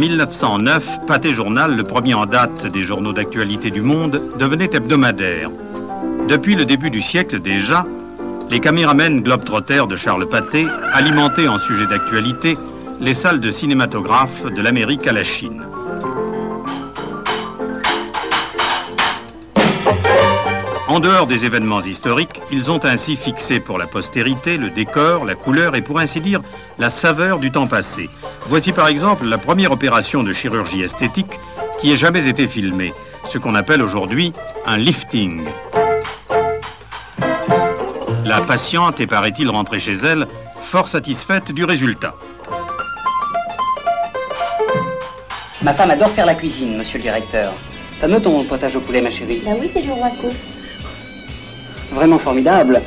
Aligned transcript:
1909, 0.00 1.06
Pâté 1.06 1.34
Journal, 1.34 1.76
le 1.76 1.84
premier 1.84 2.14
en 2.14 2.24
date 2.24 2.66
des 2.72 2.84
journaux 2.84 3.12
d'actualité 3.12 3.70
du 3.70 3.82
monde, 3.82 4.22
devenait 4.38 4.70
hebdomadaire. 4.72 5.50
Depuis 6.26 6.54
le 6.54 6.64
début 6.64 6.88
du 6.88 7.02
siècle 7.02 7.38
déjà, 7.38 7.84
les 8.48 8.60
caméramens 8.60 9.20
globetrotters 9.20 9.86
de 9.86 9.96
Charles 9.96 10.26
Pathé 10.26 10.66
alimentaient 10.94 11.48
en 11.48 11.58
sujet 11.58 11.86
d'actualité 11.86 12.56
les 12.98 13.12
salles 13.12 13.40
de 13.40 13.50
cinématographe 13.50 14.42
de 14.44 14.62
l'Amérique 14.62 15.06
à 15.06 15.12
la 15.12 15.22
Chine. 15.22 15.64
En 20.90 20.98
dehors 20.98 21.28
des 21.28 21.44
événements 21.44 21.82
historiques, 21.82 22.42
ils 22.50 22.68
ont 22.68 22.84
ainsi 22.84 23.16
fixé 23.16 23.60
pour 23.60 23.78
la 23.78 23.86
postérité 23.86 24.56
le 24.56 24.70
décor, 24.70 25.24
la 25.24 25.36
couleur 25.36 25.76
et 25.76 25.82
pour 25.82 26.00
ainsi 26.00 26.20
dire 26.20 26.40
la 26.80 26.90
saveur 26.90 27.38
du 27.38 27.52
temps 27.52 27.68
passé. 27.68 28.10
Voici 28.46 28.72
par 28.72 28.88
exemple 28.88 29.24
la 29.24 29.38
première 29.38 29.70
opération 29.70 30.24
de 30.24 30.32
chirurgie 30.32 30.80
esthétique 30.80 31.38
qui 31.80 31.92
ait 31.92 31.96
jamais 31.96 32.26
été 32.26 32.48
filmée, 32.48 32.92
ce 33.24 33.38
qu'on 33.38 33.54
appelle 33.54 33.82
aujourd'hui 33.82 34.32
un 34.66 34.78
lifting. 34.78 35.44
La 38.24 38.40
patiente 38.40 38.98
est, 38.98 39.06
paraît-il, 39.06 39.48
rentrée 39.48 39.78
chez 39.78 39.94
elle, 39.94 40.26
fort 40.64 40.88
satisfaite 40.88 41.52
du 41.52 41.62
résultat. 41.62 42.16
Ma 45.62 45.72
femme 45.72 45.92
adore 45.92 46.10
faire 46.10 46.26
la 46.26 46.34
cuisine, 46.34 46.76
monsieur 46.76 46.98
le 46.98 47.04
directeur. 47.04 47.54
Fameux 48.00 48.20
ton 48.20 48.44
potage 48.44 48.74
au 48.74 48.80
poulet, 48.80 49.00
ma 49.00 49.10
chérie. 49.10 49.40
Ben 49.44 49.56
oui, 49.60 49.70
c'est 49.72 49.82
du 49.82 49.92
roi 49.92 50.10
court. 50.20 50.34
Vraiment 51.92 52.18
formidable. 52.18 52.82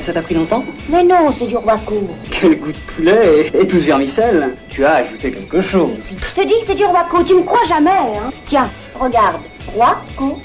Ça 0.00 0.12
t'a 0.12 0.20
pris 0.22 0.34
longtemps 0.34 0.64
Mais 0.90 1.02
non, 1.02 1.32
c'est 1.32 1.46
du 1.46 1.56
roi 1.56 1.78
court. 1.78 2.14
Quel 2.30 2.58
goût 2.58 2.72
de 2.72 2.78
poulet 2.94 3.50
et, 3.54 3.60
et 3.62 3.66
tout 3.66 3.78
ce 3.78 3.86
vermicelle. 3.86 4.54
Tu 4.68 4.84
as 4.84 4.96
ajouté 4.96 5.30
quelque 5.32 5.60
chose. 5.60 5.90
Je 6.00 6.40
te 6.40 6.46
dis 6.46 6.54
que 6.60 6.66
c'est 6.66 6.74
du 6.74 6.84
roi 6.84 7.04
court, 7.10 7.24
tu 7.24 7.34
me 7.34 7.42
crois 7.42 7.64
jamais, 7.64 7.90
hein 7.90 8.30
Tiens, 8.44 8.70
regarde, 8.98 9.40
roi 9.74 10.02
court. 10.16 10.40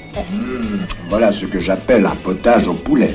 Voilà 1.10 1.30
ce 1.30 1.44
que 1.44 1.60
j'appelle 1.60 2.06
un 2.06 2.16
potage 2.16 2.66
au 2.68 2.74
poulet. 2.74 3.14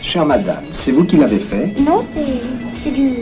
Chère 0.00 0.26
madame, 0.26 0.64
c'est 0.72 0.90
vous 0.90 1.04
qui 1.04 1.16
l'avez 1.16 1.38
fait 1.38 1.72
Non, 1.78 2.02
c'est 2.02 2.24
c'est 2.82 2.90
du... 2.90 3.12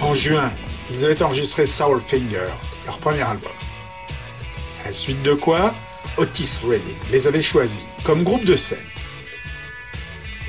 En 0.00 0.14
juin, 0.14 0.50
ils 0.90 1.04
avaient 1.04 1.22
enregistré 1.22 1.66
Soul 1.66 2.00
Finger, 2.00 2.48
leur 2.86 2.98
premier 2.98 3.20
album. 3.20 3.52
À 4.82 4.88
la 4.88 4.92
suite 4.94 5.22
de 5.22 5.34
quoi, 5.34 5.74
Otis 6.16 6.60
Redding 6.66 6.96
les 7.10 7.26
avait 7.26 7.42
choisis 7.42 7.84
comme 8.04 8.24
groupe 8.24 8.46
de 8.46 8.56
scène. 8.56 8.78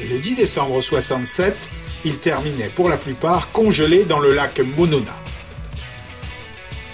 Et 0.02 0.08
le 0.08 0.20
10 0.20 0.36
décembre 0.36 0.82
67, 0.82 1.70
ils 2.06 2.18
terminaient 2.18 2.70
pour 2.70 2.90
la 2.90 2.98
plupart 2.98 3.52
congelés 3.52 4.06
dans 4.06 4.20
le 4.20 4.34
lac 4.34 4.60
Monona. 4.60 5.14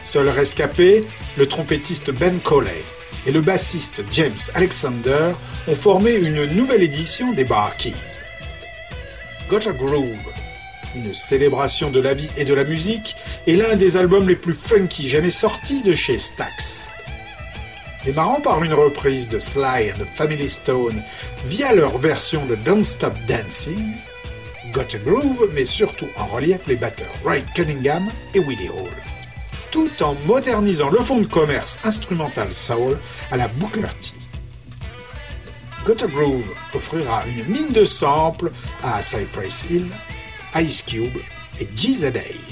Seul 0.04 0.28
rescapé, 0.30 1.04
le 1.38 1.48
trompettiste 1.48 2.12
Ben 2.12 2.40
Coley 2.40 2.84
et 3.26 3.32
le 3.32 3.42
bassiste 3.42 4.04
James 4.12 4.38
Alexander 4.54 5.32
ont 5.68 5.76
formé 5.76 6.16
une 6.16 6.46
nouvelle 6.46 6.84
édition 6.84 7.32
des 7.32 7.44
Bar 7.44 7.78
Keys. 7.78 7.94
Gotcha 9.50 9.72
Groove, 9.72 10.18
une 10.96 11.14
célébration 11.14 11.92
de 11.92 12.00
la 12.00 12.14
vie 12.14 12.30
et 12.38 12.46
de 12.46 12.54
la 12.54 12.64
musique, 12.64 13.16
est 13.48 13.54
l'un 13.54 13.76
des 13.76 13.98
albums 13.98 14.28
les 14.28 14.36
plus 14.36 14.54
funky 14.54 15.10
jamais 15.10 15.30
sortis 15.30 15.84
de 15.84 15.94
chez 15.94 16.18
Stax. 16.18 16.89
Démarrant 18.06 18.40
par 18.40 18.64
une 18.64 18.74
reprise 18.74 19.28
de 19.28 19.40
Sly 19.40 19.92
and 19.92 20.00
the 20.00 20.06
Family 20.06 20.48
Stone 20.48 21.04
via 21.46 21.74
leur 21.74 21.98
version 21.98 22.46
de 22.46 22.56
Don't 22.56 22.84
Stop 22.84 23.14
Dancing, 23.28 23.96
Gotcha 24.72 25.00
Groove 25.00 25.50
met 25.54 25.66
surtout 25.66 26.08
en 26.16 26.26
relief 26.28 26.66
les 26.68 26.78
batteurs 26.78 27.14
Ray 27.26 27.44
Cunningham 27.54 28.10
et 28.34 28.40
Willie 28.40 28.70
Hall, 28.70 28.90
tout 29.70 29.92
en 30.02 30.16
modernisant 30.26 30.90
le 30.90 31.00
fonds 31.00 31.20
de 31.20 31.28
commerce 31.28 31.78
instrumental 31.84 32.54
soul 32.54 32.98
à 33.32 33.38
la 33.38 33.50
Booker 33.50 33.88
T. 34.00 34.14
Gotcha 35.86 36.08
Groove 36.08 36.54
offrira 36.74 37.24
une 37.28 37.52
mine 37.52 37.72
de 37.74 37.84
samples 37.84 38.52
à 38.82 39.02
Cypress 39.02 39.66
Hill, 39.70 39.88
Ice 40.56 40.84
Cube 40.84 41.18
et 41.60 41.66
GZA. 41.66 42.49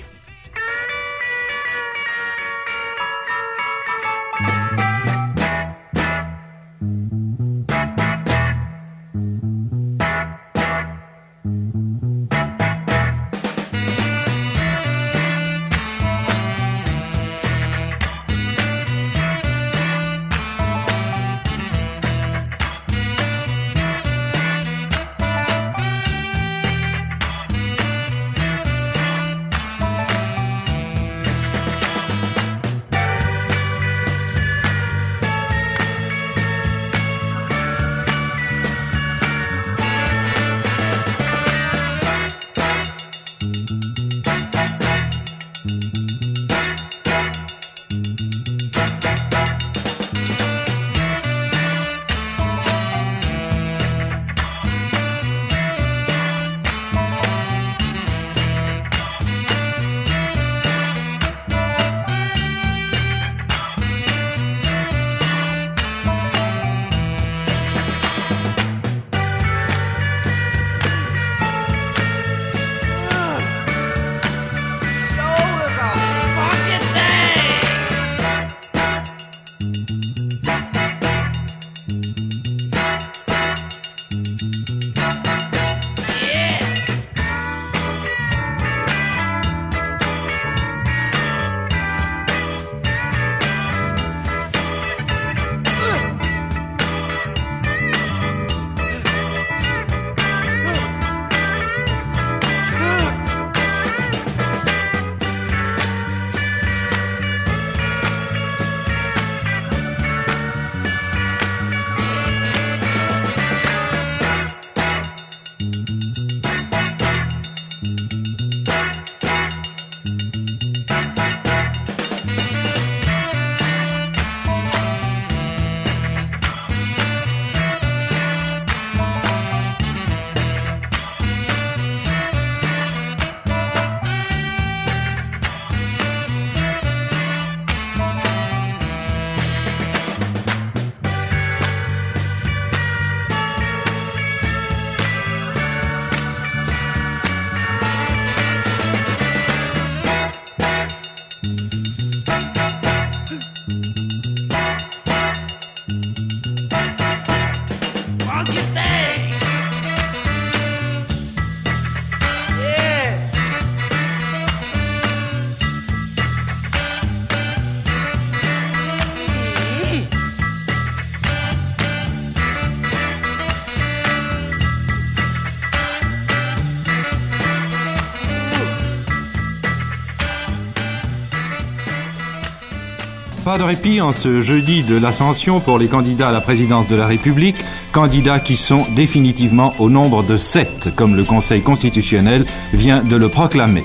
De 183.57 183.63
répit 183.63 184.01
en 184.01 184.12
ce 184.12 184.39
jeudi 184.39 184.83
de 184.83 184.95
l'ascension 184.95 185.59
pour 185.59 185.80
les 185.80 185.88
candidats 185.88 186.30
à 186.30 186.31
la 186.31 186.42
présidence 186.42 186.88
de 186.88 186.95
la 186.95 187.07
République, 187.07 187.56
candidats 187.92 188.39
qui 188.39 188.56
sont 188.56 188.86
définitivement 188.95 189.74
au 189.80 189.89
nombre 189.89 190.21
de 190.21 190.38
sept, 190.38 190.89
comme 190.95 191.15
le 191.15 191.24
Conseil 191.24 191.62
constitutionnel 191.62 192.45
vient 192.71 193.01
de 193.01 193.15
le 193.15 193.30
proclamer. 193.30 193.83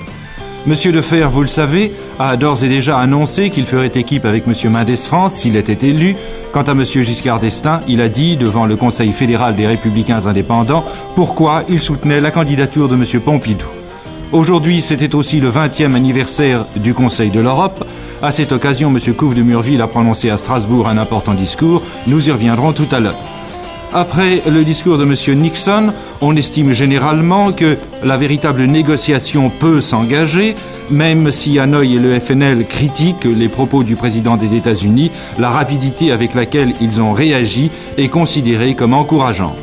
Monsieur 0.67 0.91
Defer, 0.91 1.27
vous 1.31 1.41
le 1.41 1.47
savez, 1.47 1.91
a 2.19 2.37
d'ores 2.37 2.63
et 2.63 2.69
déjà 2.69 2.99
annoncé 2.99 3.49
qu'il 3.49 3.65
ferait 3.65 3.91
équipe 3.95 4.25
avec 4.25 4.45
Monsieur 4.45 4.69
Mendes 4.69 4.95
France 4.95 5.33
s'il 5.33 5.55
était 5.55 5.87
élu. 5.87 6.15
Quant 6.51 6.61
à 6.61 6.75
Monsieur 6.75 7.01
Giscard 7.01 7.39
d'Estaing, 7.39 7.81
il 7.87 7.99
a 7.99 8.09
dit 8.09 8.37
devant 8.37 8.67
le 8.67 8.75
Conseil 8.75 9.11
fédéral 9.11 9.55
des 9.55 9.65
Républicains 9.65 10.27
indépendants 10.27 10.85
pourquoi 11.15 11.63
il 11.67 11.79
soutenait 11.79 12.21
la 12.21 12.29
candidature 12.29 12.89
de 12.89 12.95
Monsieur 12.95 13.21
Pompidou. 13.21 13.65
Aujourd'hui, 14.33 14.81
c'était 14.81 15.15
aussi 15.15 15.39
le 15.39 15.49
20e 15.49 15.95
anniversaire 15.95 16.65
du 16.75 16.93
Conseil 16.93 17.31
de 17.31 17.39
l'Europe. 17.39 17.83
À 18.23 18.31
cette 18.31 18.53
occasion, 18.53 18.87
M. 18.87 19.13
Couve 19.15 19.35
de 19.35 19.41
Murville 19.41 19.81
a 19.81 19.87
prononcé 19.87 20.29
à 20.29 20.37
Strasbourg 20.37 20.87
un 20.87 20.97
important 20.97 21.33
discours. 21.33 21.83
Nous 22.07 22.29
y 22.29 22.31
reviendrons 22.31 22.71
tout 22.71 22.87
à 22.93 23.01
l'heure. 23.01 23.17
Après 23.93 24.41
le 24.49 24.63
discours 24.63 24.97
de 24.97 25.03
M. 25.03 25.41
Nixon, 25.41 25.91
on 26.21 26.33
estime 26.37 26.71
généralement 26.71 27.51
que 27.51 27.77
la 28.01 28.15
véritable 28.15 28.63
négociation 28.63 29.49
peut 29.49 29.81
s'engager, 29.81 30.55
même 30.89 31.33
si 31.33 31.59
Hanoï 31.59 31.97
et 31.97 31.99
le 31.99 32.17
FNL 32.17 32.65
critiquent 32.65 33.25
les 33.25 33.49
propos 33.49 33.83
du 33.83 33.97
président 33.97 34.37
des 34.37 34.55
États-Unis, 34.55 35.11
la 35.37 35.49
rapidité 35.49 36.13
avec 36.13 36.33
laquelle 36.33 36.75
ils 36.79 37.01
ont 37.01 37.11
réagi 37.11 37.71
est 37.97 38.07
considérée 38.07 38.73
comme 38.73 38.93
encourageante. 38.93 39.57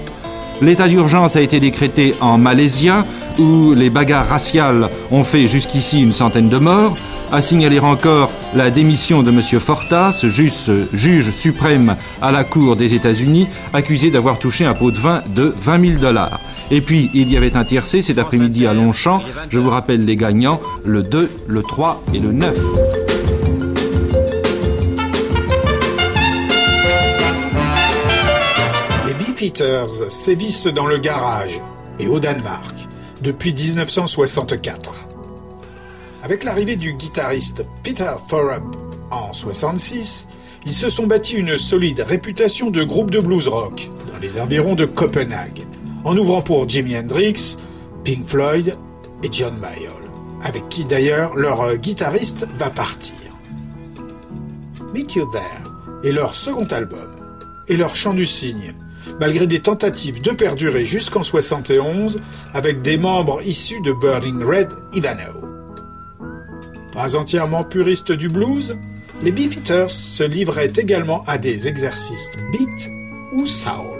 L'état 0.60 0.86
d'urgence 0.86 1.34
a 1.34 1.40
été 1.40 1.60
décrété 1.60 2.14
en 2.20 2.36
Malaisie, 2.36 2.90
où 3.38 3.72
les 3.72 3.88
bagarres 3.88 4.28
raciales 4.28 4.90
ont 5.10 5.24
fait 5.24 5.48
jusqu'ici 5.48 6.02
une 6.02 6.12
centaine 6.12 6.50
de 6.50 6.58
morts. 6.58 6.94
À 7.32 7.42
signaler 7.42 7.78
encore 7.78 8.28
la 8.56 8.70
démission 8.70 9.22
de 9.22 9.30
M. 9.30 9.40
Fortas, 9.60 10.24
juge, 10.24 11.30
suprême 11.30 11.96
à 12.20 12.32
la 12.32 12.42
Cour 12.42 12.74
des 12.74 12.94
États-Unis, 12.94 13.46
accusé 13.72 14.10
d'avoir 14.10 14.40
touché 14.40 14.64
un 14.64 14.74
pot 14.74 14.90
de 14.90 14.98
vin 14.98 15.22
de 15.28 15.54
20 15.56 15.86
000 15.92 16.00
dollars. 16.00 16.40
Et 16.72 16.80
puis, 16.80 17.08
il 17.14 17.30
y 17.30 17.36
avait 17.36 17.56
un 17.56 17.64
tiercé 17.64 18.02
cet 18.02 18.18
après-midi 18.18 18.66
à 18.66 18.74
Longchamp. 18.74 19.22
Je 19.48 19.60
vous 19.60 19.70
rappelle 19.70 20.04
les 20.04 20.16
gagnants, 20.16 20.60
le 20.84 21.04
2, 21.04 21.30
le 21.46 21.62
3 21.62 22.02
et 22.14 22.18
le 22.18 22.32
9. 22.32 22.58
Les 29.06 29.14
Beefeaters 29.14 30.10
sévissent 30.10 30.66
dans 30.66 30.86
le 30.86 30.98
garage 30.98 31.60
et 32.00 32.08
au 32.08 32.18
Danemark 32.18 32.74
depuis 33.22 33.54
1964. 33.54 35.09
Avec 36.22 36.44
l'arrivée 36.44 36.76
du 36.76 36.93
guitariste 36.93 37.64
Peter 37.82 38.11
Thorup 38.28 38.62
en 39.11 39.32
66, 39.32 40.28
ils 40.67 40.75
se 40.75 40.90
sont 40.90 41.06
bâtis 41.06 41.37
une 41.37 41.56
solide 41.56 42.00
réputation 42.00 42.70
de 42.70 42.84
groupe 42.84 43.11
de 43.11 43.20
blues 43.20 43.49
rock 43.49 43.88
dans 44.12 44.19
les 44.19 44.38
environs 44.38 44.75
de 44.75 44.84
Copenhague, 44.84 45.62
en 46.05 46.17
ouvrant 46.17 46.43
pour 46.43 46.69
Jimi 46.69 46.96
Hendrix, 46.96 47.56
Pink 48.05 48.26
Floyd 48.26 48.76
et 49.22 49.28
John 49.32 49.56
Mayall, 49.58 50.11
avec 50.43 50.69
qui 50.69 50.84
d'ailleurs 50.84 51.37
leur 51.37 51.76
guitariste 51.76 52.46
va 52.55 52.69
partir. 52.69 53.14
Meet 54.93 55.14
You 55.14 55.31
There 55.32 56.08
est 56.08 56.12
leur 56.12 56.34
second 56.34 56.66
album 56.66 57.16
et 57.69 57.76
leur 57.76 57.96
chant 57.96 58.12
du 58.12 58.26
cygne, 58.26 58.75
malgré 59.19 59.46
des 59.46 59.61
tentatives 59.61 60.20
de 60.20 60.32
perdurer 60.32 60.84
jusqu'en 60.84 61.23
71 61.23 62.19
avec 62.52 62.82
des 62.82 62.99
membres 62.99 63.40
issus 63.43 63.81
de 63.81 63.93
Burning 63.93 64.43
Red 64.43 64.69
Ivanow. 64.93 65.39
Pas 67.00 67.17
entièrement 67.17 67.64
puristes 67.64 68.12
du 68.12 68.29
blues, 68.29 68.76
les 69.23 69.32
Beefeaters 69.32 69.88
se 69.88 70.23
livraient 70.23 70.70
également 70.76 71.25
à 71.26 71.38
des 71.38 71.67
exercices 71.67 72.31
beat 72.52 72.91
ou 73.32 73.47
soul. 73.47 74.00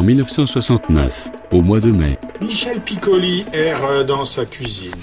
En 0.00 0.02
1969, 0.02 1.28
au 1.52 1.60
mois 1.60 1.78
de 1.78 1.90
mai. 1.90 2.16
Michel 2.40 2.80
Piccoli 2.80 3.44
erre 3.52 3.84
euh, 3.84 4.02
dans 4.02 4.24
sa 4.24 4.46
cuisine. 4.46 4.94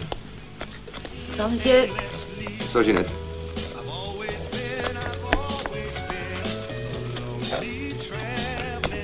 Ça, 1.33 1.47
monsieur 1.47 1.85
Ça, 2.73 2.81
Ginette. 2.81 3.07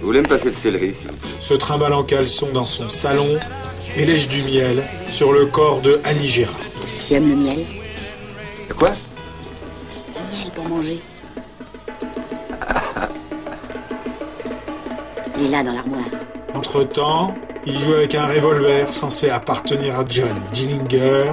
Vous 0.02 0.08
voulez 0.08 0.22
me 0.22 0.28
passer 0.28 0.48
le 0.48 0.54
céleri, 0.54 0.96
s'il 0.96 1.10
vous 1.10 1.14
plaît? 1.18 1.30
Se 1.40 1.54
trimballe 1.54 1.94
en 1.94 2.04
caleçon 2.04 2.48
dans 2.52 2.64
son 2.64 2.90
salon 2.90 3.38
et 3.96 4.04
lèche 4.04 4.28
du 4.28 4.42
miel 4.42 4.84
sur 5.12 5.32
le 5.32 5.46
corps 5.46 5.82
de 5.82 6.02
Annie 6.06 6.28
Gérard. 6.28 6.56
Tu 7.08 7.14
aimes 7.14 7.30
le 7.30 7.36
miel 7.36 7.66
dans 15.62 15.74
l'armoire. 15.74 16.06
Entre-temps, 16.56 17.36
il 17.66 17.78
joue 17.78 17.94
avec 17.94 18.16
un 18.16 18.26
revolver 18.26 18.88
censé 18.88 19.30
appartenir 19.30 20.00
à 20.00 20.06
John 20.08 20.34
Dillinger, 20.52 21.32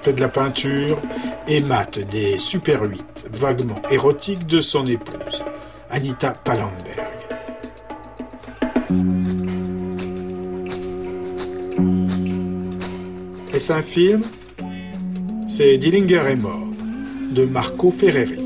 fait 0.00 0.14
de 0.14 0.20
la 0.20 0.28
peinture 0.28 0.98
et 1.46 1.60
mate 1.60 1.98
des 1.98 2.38
Super 2.38 2.82
8 2.82 3.28
vaguement 3.32 3.82
érotiques 3.90 4.46
de 4.46 4.60
son 4.60 4.86
épouse, 4.86 5.42
Anita 5.90 6.32
Pallenberg. 6.32 7.10
Est-ce 13.52 13.72
un 13.72 13.82
film? 13.82 14.22
C'est 15.48 15.76
Dillinger 15.76 16.22
est 16.30 16.36
mort, 16.36 16.68
de 17.32 17.44
Marco 17.44 17.90
Ferreri. 17.90 18.39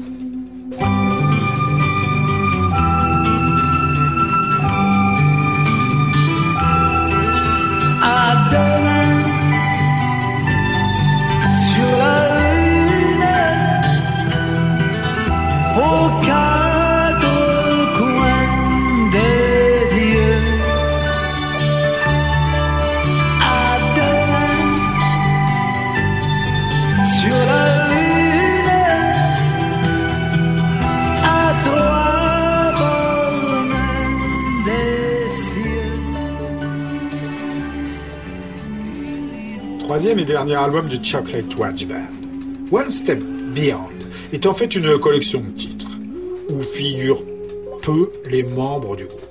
Troisième 40.04 40.22
et 40.22 40.30
dernier 40.30 40.56
album 40.56 40.86
du 40.86 41.02
Chocolate 41.02 41.56
Watch 41.56 41.86
Band. 41.86 42.04
One 42.70 42.90
Step 42.90 43.20
Beyond 43.54 43.88
est 44.34 44.44
en 44.44 44.52
fait 44.52 44.74
une 44.74 44.98
collection 44.98 45.40
de 45.40 45.56
titres 45.56 45.96
où 46.50 46.60
figurent 46.60 47.24
peu 47.80 48.12
les 48.28 48.42
membres 48.42 48.96
du 48.96 49.06
groupe. 49.06 49.26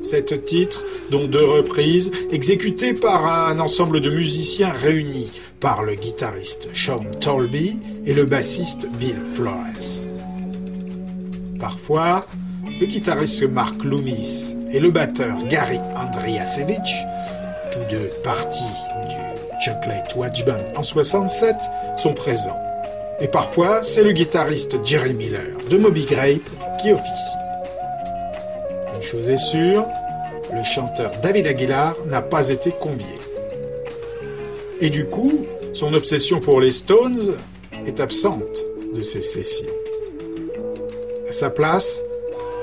Sept 0.00 0.46
titres, 0.46 0.82
dont 1.10 1.26
deux 1.26 1.44
reprises, 1.44 2.12
exécutés 2.30 2.94
par 2.94 3.26
un 3.26 3.58
ensemble 3.58 4.00
de 4.00 4.08
musiciens 4.08 4.72
réunis 4.72 5.32
par 5.60 5.82
le 5.82 5.96
guitariste 5.96 6.70
Sean 6.72 7.04
Tolby 7.20 7.78
et 8.06 8.14
le 8.14 8.24
bassiste 8.24 8.86
Bill 8.98 9.20
Flores. 9.34 10.08
Parfois, 11.60 12.24
le 12.80 12.86
guitariste 12.86 13.42
Mark 13.50 13.84
Loomis 13.84 14.56
et 14.72 14.80
le 14.80 14.90
batteur 14.90 15.46
Gary 15.46 15.76
Andriasevich 15.94 17.04
tous 17.74 17.96
deux 17.96 18.10
partis 18.22 18.62
Chocolate 19.64 20.14
Watch 20.14 20.44
Band 20.44 20.58
en 20.76 20.82
67, 20.82 21.56
sont 21.96 22.12
présents. 22.12 22.60
Et 23.20 23.28
parfois, 23.28 23.82
c'est 23.82 24.02
le 24.02 24.12
guitariste 24.12 24.84
Jerry 24.84 25.14
Miller 25.14 25.56
de 25.70 25.78
Moby 25.78 26.04
Grape 26.04 26.50
qui 26.82 26.92
officie. 26.92 27.38
Une 28.94 29.02
chose 29.02 29.30
est 29.30 29.38
sûre, 29.38 29.86
le 30.52 30.62
chanteur 30.62 31.12
David 31.22 31.46
Aguilar 31.46 31.94
n'a 32.10 32.20
pas 32.20 32.50
été 32.50 32.72
convié. 32.72 33.18
Et 34.82 34.90
du 34.90 35.06
coup, 35.06 35.46
son 35.72 35.94
obsession 35.94 36.40
pour 36.40 36.60
les 36.60 36.72
Stones 36.72 37.32
est 37.86 38.00
absente 38.00 38.64
de 38.94 39.00
ces 39.00 39.22
sessions. 39.22 39.66
À 41.26 41.32
sa 41.32 41.48
place, 41.48 42.02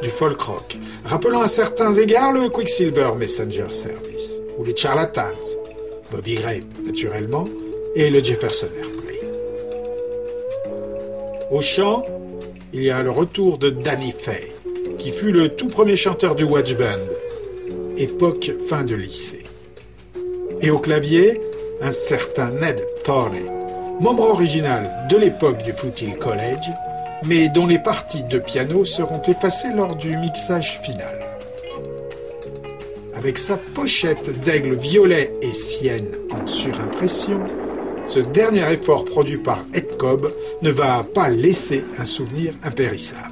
du 0.03 0.09
folk 0.09 0.39
rock, 0.39 0.77
rappelant 1.05 1.41
à 1.41 1.47
certains 1.47 1.93
égards 1.93 2.31
le 2.31 2.49
Quicksilver 2.49 3.11
Messenger 3.17 3.71
Service, 3.71 4.33
ou 4.57 4.63
les 4.63 4.75
Charlatans, 4.75 5.60
Bobby 6.11 6.35
Grape 6.35 6.65
naturellement, 6.85 7.45
et 7.95 8.09
le 8.09 8.21
Jefferson 8.21 8.67
Airplane. 8.77 9.01
Au 11.49 11.61
chant, 11.61 12.05
il 12.73 12.83
y 12.83 12.89
a 12.89 13.01
le 13.01 13.11
retour 13.11 13.57
de 13.57 13.69
Danny 13.69 14.11
Fay, 14.11 14.51
qui 14.97 15.11
fut 15.11 15.31
le 15.31 15.49
tout 15.49 15.67
premier 15.67 15.95
chanteur 15.95 16.35
du 16.35 16.43
Watch 16.43 16.75
Band, 16.75 17.07
époque 17.97 18.51
fin 18.67 18.83
de 18.83 18.95
lycée. 18.95 19.43
Et 20.61 20.69
au 20.69 20.79
clavier, 20.79 21.41
un 21.81 21.91
certain 21.91 22.49
Ned 22.49 22.81
Thorney, 23.03 23.45
membre 23.99 24.23
original 24.23 25.07
de 25.09 25.17
l'époque 25.17 25.63
du 25.63 25.71
Foothill 25.71 26.17
College, 26.17 26.69
mais 27.25 27.49
dont 27.49 27.67
les 27.67 27.79
parties 27.79 28.23
de 28.23 28.39
piano 28.39 28.85
seront 28.85 29.21
effacées 29.21 29.73
lors 29.75 29.95
du 29.95 30.17
mixage 30.17 30.79
final. 30.83 31.30
Avec 33.21 33.37
sa 33.37 33.55
pochette 33.55 34.41
d'aigle 34.41 34.73
violet 34.73 35.31
et 35.43 35.51
sienne 35.51 36.07
en 36.31 36.47
surimpression, 36.47 37.39
ce 38.03 38.19
dernier 38.19 38.63
effort 38.73 39.05
produit 39.05 39.37
par 39.37 39.59
Ed 39.75 39.95
Cobb 39.95 40.33
ne 40.63 40.71
va 40.71 41.03
pas 41.03 41.29
laisser 41.29 41.83
un 41.99 42.05
souvenir 42.05 42.55
impérissable. 42.63 43.30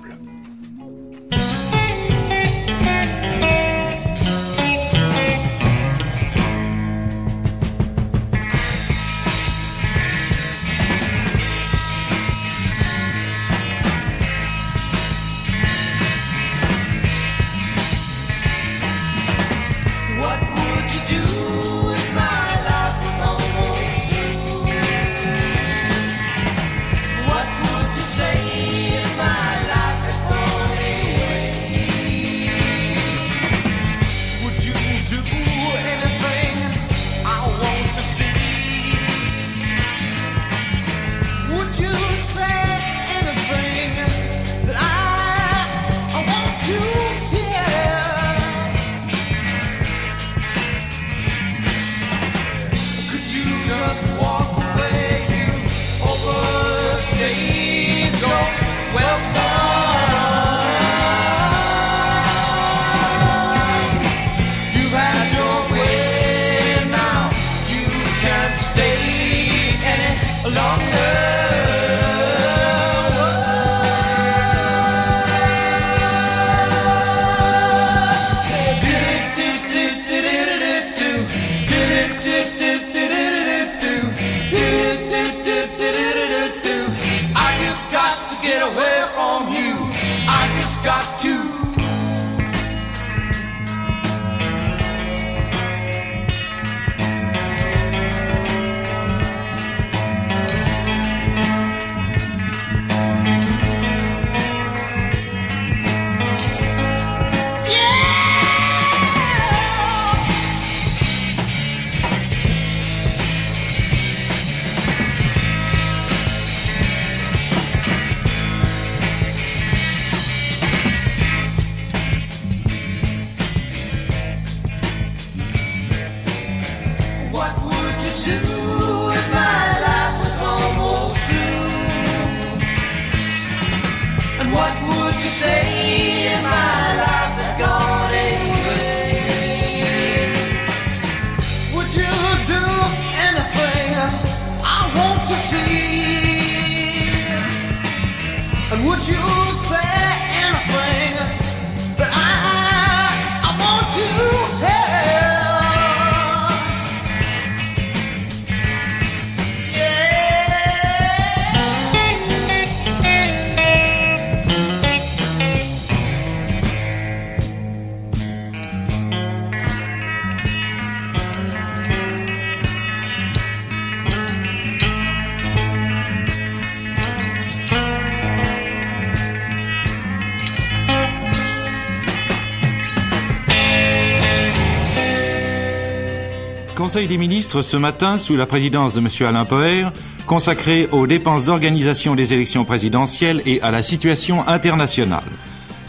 Conseil 186.89 187.07
des 187.07 187.19
ministres 187.19 187.61
ce 187.61 187.77
matin 187.77 188.17
sous 188.17 188.35
la 188.35 188.47
présidence 188.47 188.95
de 188.95 188.99
M. 188.99 189.07
Alain 189.27 189.45
Poher, 189.45 189.91
consacré 190.25 190.89
aux 190.91 191.05
dépenses 191.05 191.45
d'organisation 191.45 192.15
des 192.15 192.33
élections 192.33 192.65
présidentielles 192.65 193.43
et 193.45 193.61
à 193.61 193.69
la 193.69 193.83
situation 193.83 194.47
internationale. 194.47 195.29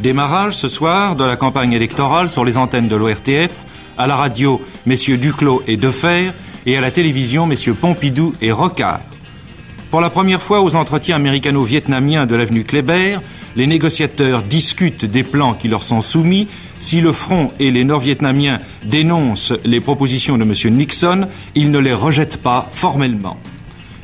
Démarrage 0.00 0.58
ce 0.58 0.68
soir 0.68 1.16
de 1.16 1.24
la 1.24 1.36
campagne 1.36 1.72
électorale 1.72 2.28
sur 2.28 2.44
les 2.44 2.58
antennes 2.58 2.86
de 2.86 2.96
l'ORTF, 2.96 3.64
à 3.96 4.06
la 4.06 4.14
radio 4.14 4.60
messieurs 4.84 5.16
Duclos 5.16 5.62
et 5.66 5.78
Defer 5.78 6.32
et 6.66 6.76
à 6.76 6.82
la 6.82 6.90
télévision 6.90 7.46
messieurs 7.46 7.72
Pompidou 7.72 8.34
et 8.42 8.52
Rocard. 8.52 9.00
Pour 9.90 10.00
la 10.00 10.08
première 10.08 10.40
fois 10.40 10.60
aux 10.62 10.76
entretiens 10.76 11.16
américano-vietnamiens 11.16 12.26
de 12.26 12.36
l'avenue 12.36 12.62
Kléber, 12.62 13.18
les 13.56 13.66
négociateurs 13.66 14.42
discutent 14.42 15.04
des 15.04 15.24
plans 15.24 15.54
qui 15.54 15.66
leur 15.66 15.82
sont 15.82 16.00
soumis. 16.00 16.46
Si 16.78 17.00
le 17.00 17.12
front 17.12 17.50
et 17.58 17.72
les 17.72 17.82
nord-vietnamiens 17.82 18.60
dénoncent 18.84 19.52
les 19.64 19.80
propositions 19.80 20.38
de 20.38 20.44
M. 20.44 20.54
Nixon, 20.76 21.26
ils 21.56 21.72
ne 21.72 21.80
les 21.80 21.92
rejettent 21.92 22.36
pas 22.36 22.68
formellement. 22.70 23.36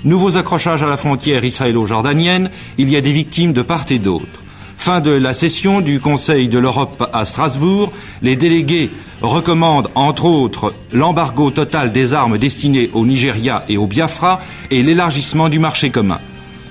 Nouveaux 0.04 0.36
accrochages 0.36 0.82
à 0.82 0.88
la 0.88 0.96
frontière 0.96 1.44
israélo-jordanienne, 1.44 2.50
il 2.78 2.90
y 2.90 2.96
a 2.96 3.00
des 3.00 3.12
victimes 3.12 3.52
de 3.52 3.62
part 3.62 3.84
et 3.90 4.00
d'autre. 4.00 4.42
Fin 4.86 5.00
de 5.00 5.10
la 5.10 5.32
session 5.32 5.80
du 5.80 5.98
Conseil 5.98 6.46
de 6.46 6.60
l'Europe 6.60 7.10
à 7.12 7.24
Strasbourg, 7.24 7.92
les 8.22 8.36
délégués 8.36 8.88
recommandent 9.20 9.90
entre 9.96 10.26
autres 10.26 10.74
l'embargo 10.92 11.50
total 11.50 11.90
des 11.90 12.14
armes 12.14 12.38
destinées 12.38 12.90
au 12.92 13.04
Nigeria 13.04 13.64
et 13.68 13.78
au 13.78 13.88
Biafra 13.88 14.40
et 14.70 14.84
l'élargissement 14.84 15.48
du 15.48 15.58
marché 15.58 15.90
commun. 15.90 16.20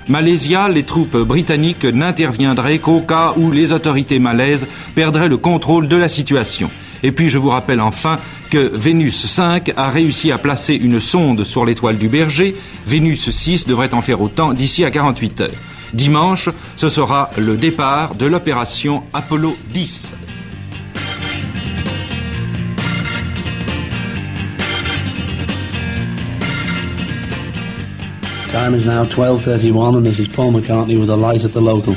Malaysia, 0.08 0.70
les 0.70 0.84
troupes 0.84 1.18
britanniques 1.18 1.84
n'interviendraient 1.84 2.80
qu'au 2.80 3.02
cas 3.02 3.34
où 3.36 3.52
les 3.52 3.74
autorités 3.74 4.20
malaises 4.20 4.66
perdraient 4.96 5.28
le 5.28 5.36
contrôle 5.36 5.90
de 5.90 5.98
la 5.98 6.08
situation. 6.08 6.70
Et 7.04 7.12
puis 7.12 7.30
je 7.30 7.38
vous 7.38 7.50
rappelle 7.50 7.82
enfin 7.82 8.18
que 8.50 8.72
Vénus 8.74 9.26
5 9.26 9.74
a 9.76 9.90
réussi 9.90 10.32
à 10.32 10.38
placer 10.38 10.76
une 10.76 11.02
sonde 11.02 11.44
sur 11.44 11.66
l'étoile 11.66 11.98
du 11.98 12.08
Berger. 12.08 12.56
Vénus 12.88 13.30
6 13.30 13.68
devrait 13.68 13.94
en 13.94 14.02
faire 14.02 14.22
autant 14.22 14.54
d'ici 14.54 14.86
à 14.86 14.90
48 14.92 15.42
heures. 15.42 15.75
Dimanche, 15.96 16.50
ce 16.76 16.90
sera 16.90 17.30
le 17.38 17.58
départ 17.58 18.16
de 18.16 18.26
l'opération 18.26 19.04
Apollo 19.14 19.56
10. 19.74 20.14
Time 28.50 28.74
is 28.74 28.86
now 28.86 29.04
12.31 29.06 29.98
and 29.98 30.06
this 30.06 30.20
is 30.20 30.28
Paul 30.28 30.52
McCartney 30.52 31.00
with 31.00 31.10
a 31.10 31.16
light 31.16 31.44
at 31.44 31.54
the 31.54 31.62
local. 31.62 31.94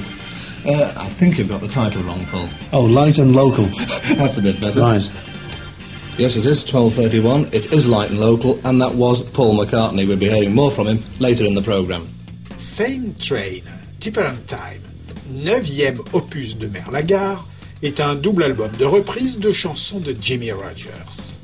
Uh, 0.65 0.93
I 0.97 1.09
think 1.09 1.39
you've 1.39 1.49
got 1.49 1.61
the 1.61 1.69
title 1.69 2.03
wrong, 2.03 2.25
Paul. 2.27 2.49
Oh, 2.73 2.83
light 2.85 3.19
and 3.19 3.35
local. 3.35 3.65
That's 4.17 4.39
a 4.39 4.43
bit 4.43 4.61
better. 4.61 4.81
Right. 4.81 5.11
Yes, 6.19 6.37
it 6.37 6.47
is 6.47 6.65
12.31. 6.65 7.55
It 7.55 7.73
is 7.73 7.87
light 7.87 8.11
and 8.11 8.19
local, 8.19 8.59
and 8.65 8.81
that 8.81 8.95
was 8.95 9.23
Paul 9.31 9.57
McCartney. 9.57 10.07
We'll 10.07 10.17
be 10.19 10.29
hearing 10.29 10.53
more 10.55 10.71
from 10.73 10.89
him 10.89 10.99
later 11.21 11.45
in 11.45 11.55
the 11.55 11.63
programme. 11.63 12.09
Same 12.57 13.15
Train, 13.15 13.63
Different 14.01 14.47
Time, 14.47 15.43
neuvième 15.45 15.99
opus 16.13 16.57
de 16.57 16.69
Merlagard, 16.69 17.49
est 17.83 17.99
un 18.01 18.15
double 18.15 18.45
album 18.45 18.71
de 18.79 18.85
reprises 18.85 19.41
de 19.41 19.51
chansons 19.51 19.99
de 19.99 20.15
Jimmy 20.21 20.53
Rogers. 20.53 21.35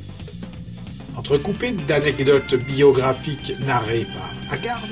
Entrecoupé 1.17 1.73
d'anecdotes 1.73 2.55
biographiques 2.55 3.55
narrées 3.67 4.07
par 4.14 4.31
Haggard, 4.53 4.87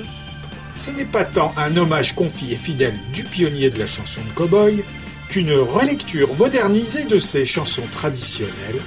ce 0.77 0.91
n'est 0.91 1.05
pas 1.05 1.25
tant 1.25 1.55
un 1.57 1.77
hommage 1.77 2.17
confié 2.17 2.55
et 2.55 2.57
fidèle 2.57 2.99
du 3.15 3.23
pionnier 3.23 3.71
de 3.71 3.79
la 3.79 3.87
chanson 3.87 4.23
de 4.29 4.35
cowboy 4.35 4.83
qu'une 5.29 5.53
relecture 5.53 6.35
modernisée 6.35 7.05
de 7.05 7.21
ses 7.21 7.47
chansons 7.47 7.87
traditionnelles, 7.93 8.83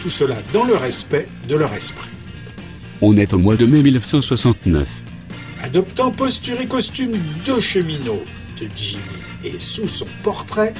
tout 0.00 0.08
cela 0.08 0.36
dans 0.54 0.64
le 0.64 0.74
respect 0.74 1.28
de 1.46 1.54
leur 1.54 1.74
esprit. 1.74 2.08
On 3.02 3.16
est 3.18 3.34
au 3.34 3.38
mois 3.38 3.56
de 3.56 3.66
mai 3.66 3.82
1969. 3.82 4.88
Adoptant 5.62 6.10
posture 6.10 6.60
et 6.60 6.66
costume 6.66 7.12
de 7.44 7.60
cheminot 7.60 8.24
de 8.58 8.68
Jimmy 8.74 9.02
et 9.44 9.58
sous 9.58 9.88
son 9.88 10.06
portrait, 10.22 10.74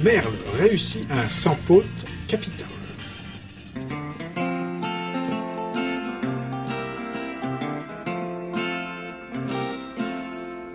Merle 0.00 0.34
réussit 0.58 1.08
un 1.10 1.28
sans 1.28 1.54
faute 1.54 1.84
capital. 2.28 2.66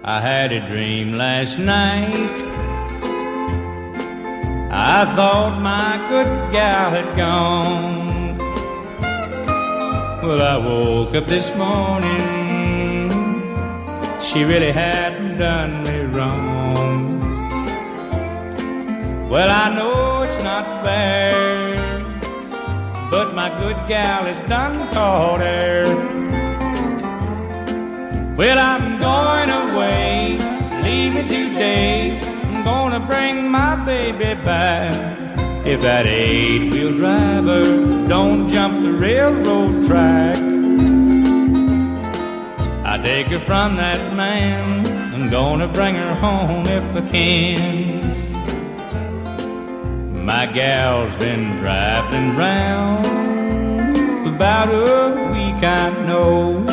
I 0.06 0.20
had 0.20 0.52
a 0.52 0.60
dream 0.68 1.14
last 1.14 1.58
night. 1.58 2.44
I 4.70 5.06
thought 5.16 5.62
my 5.62 5.98
good 6.10 6.52
gal 6.52 6.92
had 6.92 7.16
gone. 7.16 8.38
Well, 10.22 10.42
I 10.42 10.58
woke 10.58 11.16
up 11.16 11.28
this 11.28 11.50
morning. 11.56 12.33
She 14.34 14.44
really 14.44 14.72
hadn't 14.72 15.38
done 15.38 15.84
me 15.84 16.00
wrong. 16.06 17.20
Well, 19.30 19.48
I 19.48 19.76
know 19.76 20.24
it's 20.24 20.44
not 20.44 20.66
fair, 20.84 22.00
but 23.12 23.36
my 23.36 23.50
good 23.60 23.78
gal 23.88 24.24
has 24.26 24.40
done 24.50 24.92
caught. 24.92 25.42
Well, 28.36 28.58
I'm 28.58 28.98
going 28.98 29.52
away, 29.52 30.40
leaving 30.82 31.28
today. 31.28 32.20
I'm 32.24 32.64
gonna 32.64 33.06
bring 33.06 33.48
my 33.48 33.76
baby 33.86 34.34
back. 34.42 34.96
If 35.64 35.84
that 35.84 36.08
eight 36.08 36.74
wheel 36.74 36.98
driver 36.98 38.08
don't 38.08 38.50
jump 38.50 38.82
the 38.82 38.94
railroad 38.94 39.86
track, 39.86 40.53
take 43.04 43.28
her 43.28 43.40
from 43.40 43.76
that 43.76 44.14
man. 44.16 44.64
I'm 45.14 45.30
gonna 45.30 45.68
bring 45.68 45.96
her 45.96 46.16
home 46.16 46.66
if 46.68 46.96
I 46.96 47.02
can. 47.02 48.02
My 50.26 50.46
gal's 50.46 51.16
been 51.18 51.58
driving 51.58 52.36
round 52.38 53.06
about 54.26 54.70
a 54.70 55.16
week, 55.34 55.62
I 55.64 55.90
know. 56.08 56.64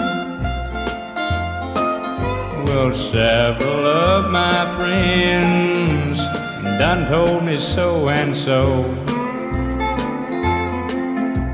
Well, 2.65 2.95
several 2.95 3.85
of 3.87 4.31
my 4.31 4.73
friends 4.77 6.19
done 6.79 7.09
told 7.09 7.43
me 7.45 7.59
so 7.59 8.09
and 8.09 8.37
so. 8.37 8.85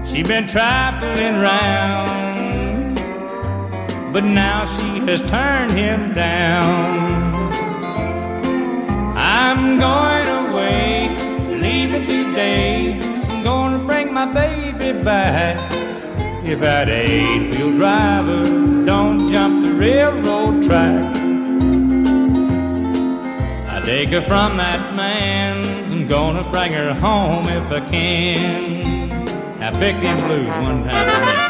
She 0.06 0.22
been 0.22 0.46
trifling 0.46 1.36
round, 1.40 2.15
but 4.16 4.24
now 4.24 4.64
she 4.64 5.00
has 5.00 5.20
turned 5.20 5.72
him 5.72 6.14
down. 6.14 6.64
I'm 9.14 9.78
going 9.78 10.26
away, 10.46 11.10
leaving 11.60 12.06
today. 12.06 12.98
I'm 13.28 13.44
gonna 13.44 13.84
bring 13.84 14.14
my 14.14 14.24
baby 14.24 14.98
back. 15.04 15.58
If 16.46 16.60
that 16.60 16.88
eight-wheel 16.88 17.72
driver 17.72 18.44
don't 18.86 19.30
jump 19.30 19.62
the 19.62 19.74
railroad 19.74 20.64
track, 20.64 21.14
I 23.68 23.82
take 23.84 24.08
her 24.08 24.22
from 24.22 24.56
that 24.56 24.96
man. 24.96 25.92
I'm 25.92 26.08
gonna 26.08 26.50
bring 26.50 26.72
her 26.72 26.94
home 26.94 27.44
if 27.48 27.70
I 27.70 27.80
can. 27.90 29.12
I 29.62 29.70
picked 29.72 30.00
them 30.00 30.16
blues 30.26 30.46
one 30.66 30.84
time 30.84 31.45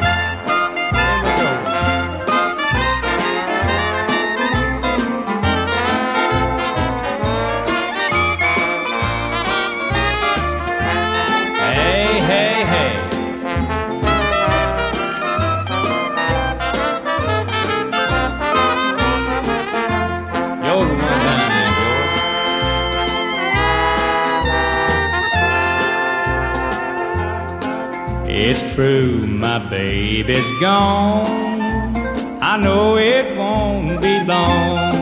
true, 28.76 29.26
my 29.26 29.58
baby's 29.70 30.50
gone. 30.60 31.96
I 32.42 32.58
know 32.58 32.98
it 32.98 33.34
won't 33.34 34.02
be 34.02 34.22
long. 34.22 34.92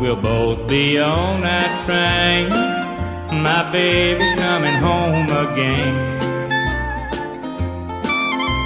We'll 0.00 0.16
both 0.16 0.66
be 0.66 0.98
on 0.98 1.42
that 1.42 1.70
train. 1.84 2.48
My 3.42 3.70
baby's 3.70 4.34
coming 4.40 4.76
home 4.88 5.28
again. 5.46 5.94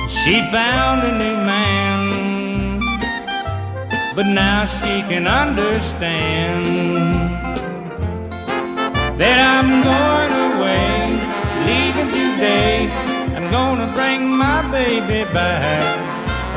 She 0.09 0.35
found 0.53 1.03
a 1.03 1.13
new 1.25 1.39
man, 1.53 2.79
but 4.15 4.27
now 4.27 4.65
she 4.65 5.03
can 5.11 5.27
understand 5.27 6.67
that 9.19 9.39
I'm 9.55 9.71
going 9.91 10.35
away, 10.53 10.92
leaving 11.69 12.11
today. 12.11 12.91
I'm 13.37 13.51
gonna 13.51 13.93
bring 13.95 14.29
my 14.29 14.63
baby 14.71 15.25
back. 15.33 15.83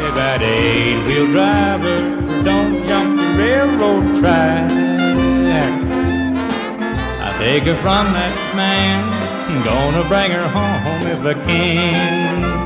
If 0.05 0.13
that 0.15 0.41
eight-wheel 0.41 1.27
driver 1.31 1.97
don't 2.43 2.85
jump 2.87 3.17
the 3.17 3.27
railroad 3.37 4.19
track, 4.19 4.71
I 7.27 7.29
take 7.39 7.63
her 7.63 7.75
from 7.75 8.05
that 8.13 8.33
man. 8.55 9.03
I'm 9.47 9.63
Gonna 9.63 10.03
bring 10.09 10.31
her 10.31 10.47
home 10.47 11.07
if 11.07 11.21
I 11.25 11.33
can. 11.47 12.65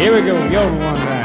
Here 0.00 0.14
we 0.14 0.20
go, 0.22 0.34
yodel 0.46 0.78
one 0.78 0.94
time. 0.94 1.23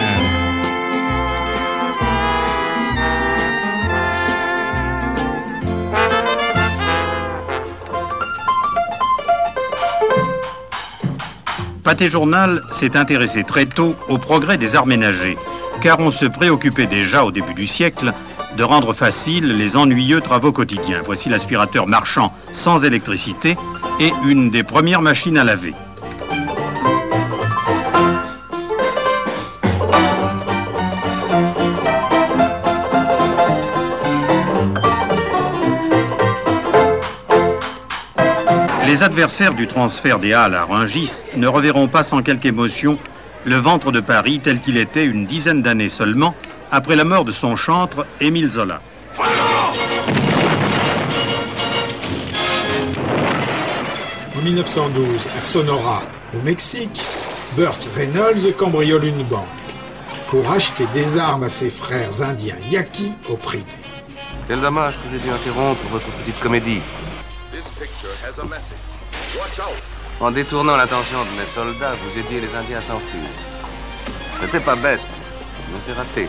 Pâté 11.90 12.12
Journal 12.12 12.62
s'est 12.72 12.96
intéressé 12.96 13.44
très 13.44 13.66
tôt 13.66 13.96
au 14.10 14.20
progrès 14.20 14.60
des 14.60 14.76
arts 14.76 14.86
ménagers, 14.86 15.40
car 15.82 16.00
on 16.00 16.12
se 16.12 16.28
préoccupait 16.28 16.86
déjà 16.86 17.26
au 17.26 17.32
début 17.32 17.56
du 17.56 17.66
siècle 17.66 18.14
de 18.56 18.64
rendre 18.64 18.94
faciles 18.94 19.58
les 19.58 19.76
ennuyeux 19.76 20.22
travaux 20.22 20.52
quotidiens. 20.52 21.02
Voici 21.04 21.30
l'aspirateur 21.30 21.88
marchand 21.88 22.32
sans 22.52 22.86
électricité 22.86 23.58
et 24.00 24.14
une 24.28 24.52
des 24.52 24.62
premières 24.62 25.02
machines 25.02 25.40
à 25.40 25.44
laver. 25.44 25.74
Adversaires 39.10 39.56
du 39.56 39.66
transfert 39.66 40.20
des 40.20 40.34
Halles 40.34 40.54
à 40.54 40.66
Rungis 40.66 41.24
ne 41.36 41.48
reverront 41.48 41.88
pas 41.88 42.04
sans 42.04 42.22
quelque 42.22 42.46
émotion 42.46 43.00
le 43.44 43.56
ventre 43.56 43.92
de 43.92 44.02
Paris 44.02 44.40
tel 44.40 44.62
qu'il 44.62 44.78
était 44.78 45.04
une 45.04 45.26
dizaine 45.26 45.64
d'années 45.64 45.90
seulement 45.90 46.36
après 46.70 46.96
la 46.96 47.06
mort 47.06 47.26
de 47.26 47.32
son 47.32 47.56
chantre 47.56 48.06
Émile 48.22 48.50
Zola. 48.50 48.82
En 54.38 54.42
1912, 54.44 55.28
à 55.36 55.42
Sonora, 55.42 56.04
au 56.36 56.44
Mexique, 56.44 57.02
Burt 57.58 57.90
Reynolds 57.96 58.54
cambriole 58.60 59.06
une 59.06 59.24
banque 59.24 59.48
pour 60.28 60.52
acheter 60.52 60.86
des 60.94 61.18
armes 61.18 61.44
à 61.44 61.50
ses 61.50 61.72
frères 61.72 62.22
indiens 62.22 62.58
yaquis 62.70 63.14
opprimés. 63.28 63.66
Quel 64.48 64.62
dommage 64.62 64.94
que 64.98 65.10
j'ai 65.12 65.18
dû 65.18 65.32
interrompre 65.32 65.82
votre 65.90 66.06
petite 66.06 66.40
comédie. 66.40 66.82
En 70.20 70.32
détournant 70.32 70.76
l'attention 70.76 71.20
de 71.24 71.40
mes 71.42 71.48
soldats, 71.48 71.94
vous 72.04 72.18
aidiez 72.18 72.42
les 72.42 72.54
Indiens 72.56 72.80
à 72.80 72.82
s'enfuir. 72.82 73.24
C'était 74.42 74.60
pas 74.60 74.76
bête, 74.76 75.02
mais 75.74 75.80
c'est 75.80 75.94
raté. 75.94 76.28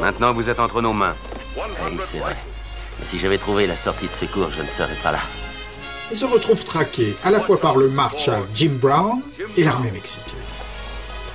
Maintenant, 0.00 0.32
vous 0.32 0.48
êtes 0.48 0.60
entre 0.60 0.80
nos 0.82 0.92
mains. 0.92 1.16
Oui, 1.56 1.62
c'est 2.00 2.18
vrai. 2.18 2.36
Mais 2.98 3.06
si 3.06 3.18
j'avais 3.18 3.38
trouvé 3.38 3.66
la 3.66 3.76
sortie 3.76 4.06
de 4.08 4.12
secours, 4.12 4.50
je 4.52 4.62
ne 4.62 4.68
serais 4.70 4.94
pas 5.02 5.12
là. 5.12 5.20
et 6.10 6.14
se 6.14 6.24
retrouve 6.24 6.64
traqué 6.64 7.16
à 7.24 7.30
la 7.30 7.40
fois 7.40 7.58
par 7.60 7.76
le 7.76 7.88
marshal 7.88 8.42
Jim 8.54 8.72
Brown 8.80 9.20
et 9.56 9.64
l'armée 9.64 9.90
mexicaine. 9.90 10.34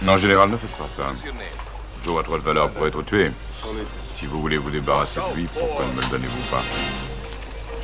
Non, 0.02 0.18
général, 0.18 0.50
ne 0.50 0.58
faites 0.58 0.72
pas 0.78 0.88
ça. 0.96 1.12
Joe 2.04 2.20
a 2.20 2.24
trop 2.24 2.38
de 2.38 2.44
valeur 2.44 2.70
pour 2.70 2.86
être 2.86 3.02
tué. 3.04 3.32
Si 4.18 4.26
vous 4.28 4.42
voulez 4.42 4.58
vous 4.58 4.70
débarrasser 4.70 5.20
de 5.32 5.36
lui, 5.36 5.48
pourquoi 5.58 5.86
ne 5.86 5.94
me 5.94 6.02
le 6.02 6.08
donnez-vous 6.08 6.52
pas? 6.52 6.62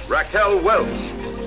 Raquel 0.09 0.61
Welch. 0.63 1.40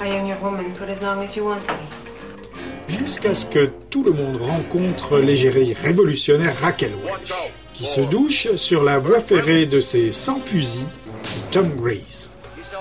I 0.00 0.08
am 0.08 0.26
your 0.26 0.38
woman 0.42 0.74
for 0.74 0.84
as 0.84 1.00
long 1.00 1.22
as 1.22 1.36
you 1.36 1.44
want 1.44 1.66
me. 1.68 2.98
Jusqu'à 2.98 3.34
ce 3.34 3.46
que 3.46 3.70
tout 3.90 4.04
le 4.04 4.12
monde 4.12 4.36
rencontre 4.36 5.18
l'égérie 5.18 5.72
révolutionnaire 5.72 6.56
Raquel 6.60 6.92
Welch, 7.04 7.32
qui 7.72 7.86
se 7.86 8.00
douche 8.00 8.54
sur 8.56 8.84
la 8.84 8.98
voie 8.98 9.20
ferrée 9.20 9.66
de 9.66 9.80
ses 9.80 10.12
100 10.12 10.38
fusils 10.40 10.84
de 10.84 11.50
Tom 11.50 11.68
Grease. 11.76 12.30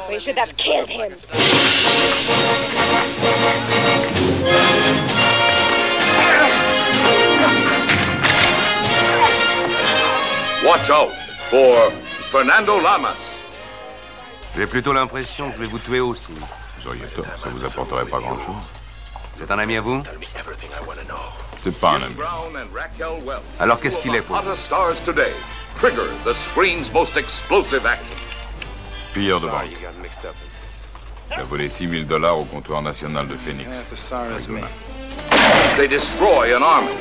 We 0.10 0.19
should 0.19 0.38
have 0.38 0.56
killed 0.56 0.88
him. 0.88 1.15
Watch 10.63 10.89
out 10.89 11.12
for 11.49 11.91
Fernando 12.30 12.80
Lamas. 12.80 13.38
J'ai 14.56 14.67
plutôt 14.67 14.93
l'impression 14.93 15.49
que 15.49 15.58
je 15.58 15.62
vais 15.62 15.67
vous 15.67 15.80
tuer 15.80 15.99
aussi. 15.99 16.34
Vous 16.85 16.91
auriez 16.91 17.07
tort, 17.07 17.25
ça 17.41 17.49
vous 17.49 17.65
apporterait 17.65 18.05
pas 18.05 18.19
grand-chose. 18.19 18.55
C'est 19.33 19.49
un 19.49 19.57
ami 19.57 19.75
à 19.75 19.81
vous 19.81 20.03
C'est 21.63 21.75
pas 21.79 21.93
un 21.93 22.03
ami. 22.03 22.15
Alors 23.59 23.79
qu'est-ce 23.79 23.97
qu'il 23.97 24.13
est 24.13 24.21
pour 24.21 24.35
vous 24.39 24.47
Hottest 24.49 24.65
stars 24.65 25.03
today. 25.03 25.33
Trigger, 25.73 26.07
the 26.25 26.33
screen's 26.33 26.93
most 26.93 27.17
explosive 27.17 27.87
action. 27.87 28.15
Pilleur 29.15 29.39
de 29.39 29.47
banque. 29.47 29.71
Il 31.31 31.39
a 31.39 31.43
volé 31.43 31.69
6000 31.69 32.05
dollars 32.05 32.37
au 32.37 32.45
comptoir 32.45 32.83
national 32.83 33.27
de 33.27 33.35
Phoenix. 33.35 33.67
They 35.77 35.87
destroy 35.87 36.53
an 36.53 36.61
army. 36.61 36.91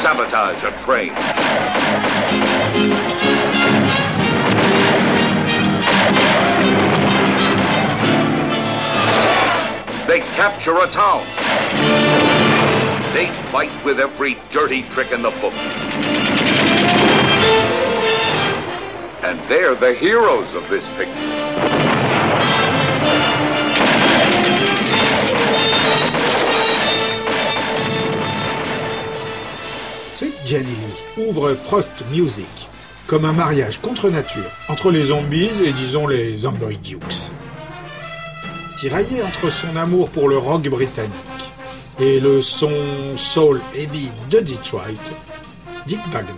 Sabotage 0.00 0.64
a 0.64 0.70
train. 0.80 1.12
They 10.06 10.20
capture 10.32 10.74
a 10.78 10.86
town. 10.86 11.26
They 13.12 13.30
fight 13.52 13.70
with 13.84 14.00
every 14.00 14.38
dirty 14.50 14.84
trick 14.84 15.12
in 15.12 15.20
the 15.20 15.32
book. 15.32 15.52
And 19.22 19.38
they're 19.50 19.74
the 19.74 19.92
heroes 19.92 20.54
of 20.54 20.66
this 20.70 20.88
picture. 20.96 21.59
Lee 30.58 31.26
ouvre 31.28 31.54
Frost 31.54 32.04
Music 32.10 32.68
comme 33.06 33.24
un 33.24 33.32
mariage 33.32 33.80
contre 33.80 34.10
nature 34.10 34.50
entre 34.68 34.90
les 34.90 35.04
zombies 35.04 35.50
et 35.64 35.72
disons 35.72 36.06
les 36.06 36.38
Zomboy 36.38 36.76
Dukes. 36.76 37.32
Tiraillé 38.78 39.22
entre 39.22 39.50
son 39.50 39.76
amour 39.76 40.10
pour 40.10 40.28
le 40.28 40.38
rock 40.38 40.68
britannique 40.68 41.12
et 42.00 42.18
le 42.18 42.40
son 42.40 43.16
soul 43.16 43.60
heavy 43.76 44.08
de 44.30 44.40
Detroit, 44.40 45.14
Dick 45.86 46.00
Wagner 46.12 46.30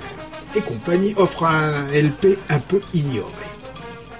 et 0.55 0.61
compagnie 0.61 1.14
offrent 1.16 1.44
un 1.44 1.87
LP 1.92 2.38
un 2.51 2.59
peu 2.59 2.81
ignoré. 2.92 3.33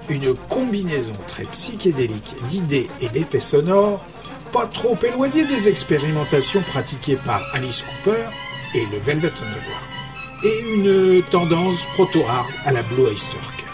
Une 0.09 0.33
combinaison 0.33 1.13
très 1.27 1.43
psychédélique 1.43 2.35
d'idées 2.49 2.89
et 2.99 3.09
d'effets 3.09 3.39
sonores, 3.39 4.03
pas 4.51 4.65
trop 4.65 4.97
éloignée 5.03 5.45
des 5.45 5.67
expérimentations 5.67 6.61
pratiquées 6.61 7.17
par 7.17 7.41
Alice 7.53 7.83
Cooper 7.83 8.25
et 8.73 8.85
le 8.91 8.97
Velvet 8.97 9.27
Underground, 9.27 9.93
et 10.43 10.73
une 10.73 11.23
tendance 11.23 11.85
proto-hard 11.93 12.47
à 12.65 12.71
la 12.71 12.83
Blue 12.83 13.03
Oyster 13.03 13.37
Cult. 13.57 13.69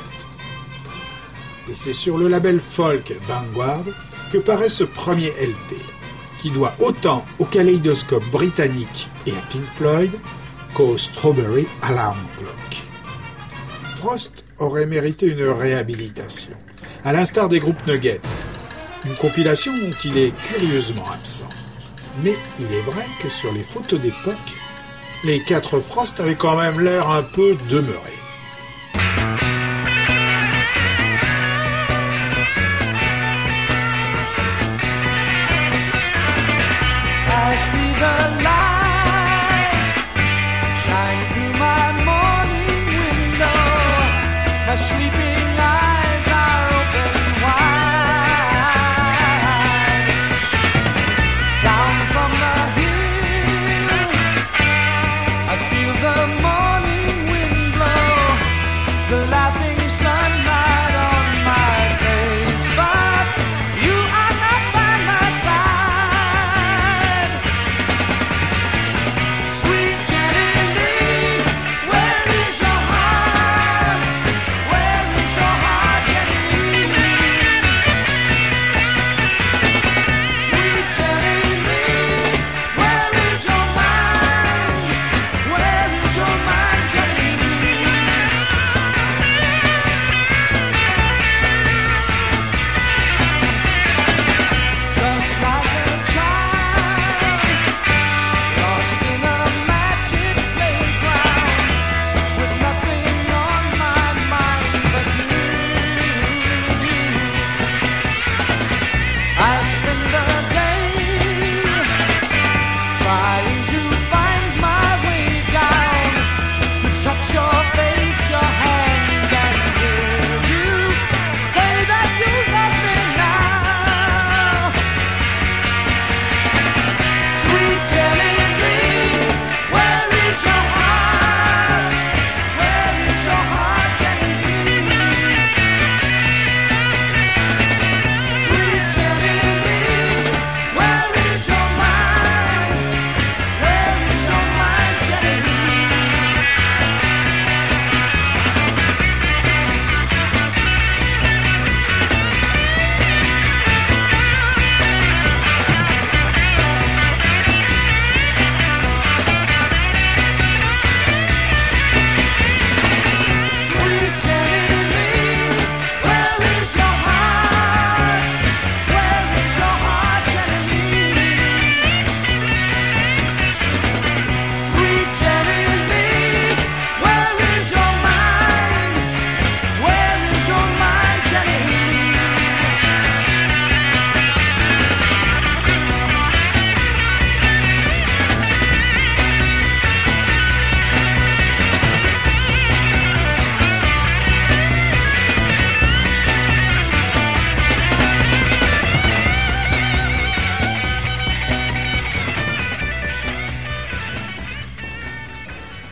Et 1.69 1.73
c'est 1.73 1.93
sur 1.93 2.17
le 2.17 2.27
label 2.27 2.59
folk 2.59 3.15
Vanguard 3.23 3.85
que 4.31 4.37
paraît 4.37 4.69
ce 4.69 4.83
premier 4.83 5.29
LP, 5.41 5.75
qui 6.39 6.51
doit 6.51 6.73
autant 6.79 7.25
au 7.39 7.45
kaléidoscope 7.45 8.25
britannique 8.31 9.07
et 9.25 9.31
à 9.31 9.41
Pink 9.51 9.65
Floyd 9.73 10.11
qu'au 10.73 10.97
Strawberry 10.97 11.67
Alarm 11.81 12.19
Clock. 12.37 12.83
Frost 13.95 14.45
aurait 14.59 14.85
mérité 14.85 15.27
une 15.27 15.43
réhabilitation, 15.43 16.55
à 17.03 17.13
l'instar 17.13 17.49
des 17.49 17.59
groupes 17.59 17.85
Nuggets, 17.87 18.21
une 19.05 19.15
compilation 19.15 19.75
dont 19.77 19.95
il 20.03 20.17
est 20.17 20.35
curieusement 20.43 21.09
absent. 21.11 21.49
Mais 22.23 22.35
il 22.59 22.73
est 22.73 22.81
vrai 22.81 23.05
que 23.21 23.29
sur 23.29 23.51
les 23.53 23.63
photos 23.63 23.99
d'époque, 23.99 24.35
les 25.23 25.39
quatre 25.41 25.79
Frost 25.79 26.19
avaient 26.19 26.35
quand 26.35 26.55
même 26.55 26.79
l'air 26.79 27.09
un 27.09 27.23
peu 27.23 27.55
demeurés. 27.69 28.19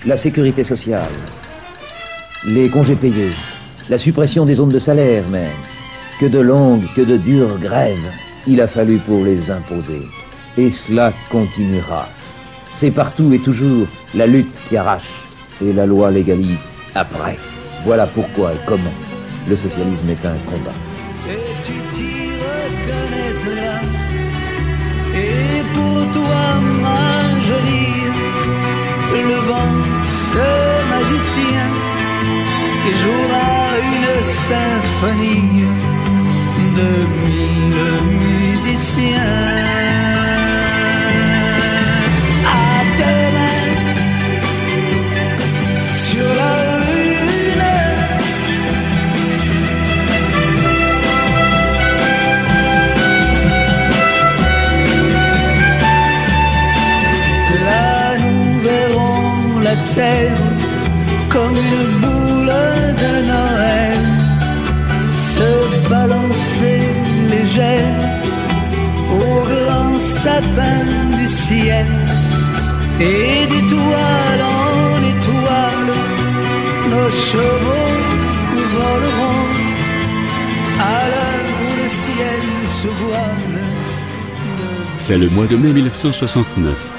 La 0.07 0.17
sécurité 0.17 0.63
sociale, 0.63 1.11
les 2.45 2.69
congés 2.69 2.95
payés, 2.95 3.33
la 3.89 3.97
suppression 3.97 4.45
des 4.45 4.53
zones 4.55 4.71
de 4.71 4.79
salaire 4.79 5.27
même. 5.29 5.61
Que 6.19 6.25
de 6.25 6.39
longues, 6.39 6.87
que 6.95 7.01
de 7.01 7.17
dures 7.17 7.59
grèves 7.59 8.11
il 8.47 8.61
a 8.61 8.67
fallu 8.67 8.97
pour 8.99 9.23
les 9.25 9.51
imposer. 9.51 10.01
Et 10.57 10.71
cela 10.71 11.11
continuera. 11.29 12.07
C'est 12.73 12.91
partout 12.91 13.31
et 13.33 13.39
toujours 13.39 13.85
la 14.15 14.25
lutte 14.25 14.55
qui 14.69 14.77
arrache 14.77 15.27
et 15.61 15.73
la 15.73 15.85
loi 15.85 16.09
légalise 16.09 16.65
après. 16.95 17.37
Voilà 17.83 18.07
pourquoi 18.07 18.53
et 18.53 18.59
comment 18.65 18.97
le 19.47 19.55
socialisme 19.55 20.09
est 20.09 20.25
un 20.25 20.37
combat. 20.49 20.71
Et. 21.29 22.07
Et 25.19 25.63
pour 25.73 26.11
toi, 26.11 26.61
ma 26.81 27.41
jolie, 27.41 28.06
le 29.13 29.39
vent, 29.49 29.73
ce 30.05 30.47
magicien, 30.93 31.67
qui 32.83 32.91
jouera 33.03 33.49
une 33.95 34.13
symphonie 34.47 35.65
de 36.77 36.89
mille 37.21 37.81
musiciens. 38.25 40.16
Comme 61.29 61.55
une 61.55 61.99
boule 62.01 62.53
de 63.01 63.13
Noël 63.31 63.99
se 65.15 65.89
balancer 65.89 66.81
légère 67.27 67.95
au 69.09 69.41
grand 69.53 69.99
sapin 69.99 70.81
du 71.17 71.25
ciel. 71.27 71.87
Et 72.99 73.47
d'étoile 73.47 74.41
en 74.41 74.97
étoile, 75.13 75.93
nos 76.91 77.09
chevaux 77.29 77.97
voleront 78.75 79.49
à 80.79 81.09
l'heure 81.09 81.47
où 81.63 81.69
le 81.81 81.89
ciel 81.89 82.41
se 82.81 82.87
voile. 82.87 83.61
C'est 84.99 85.17
le 85.17 85.29
mois 85.29 85.47
de 85.47 85.55
mai 85.55 85.73
1969. 85.73 86.96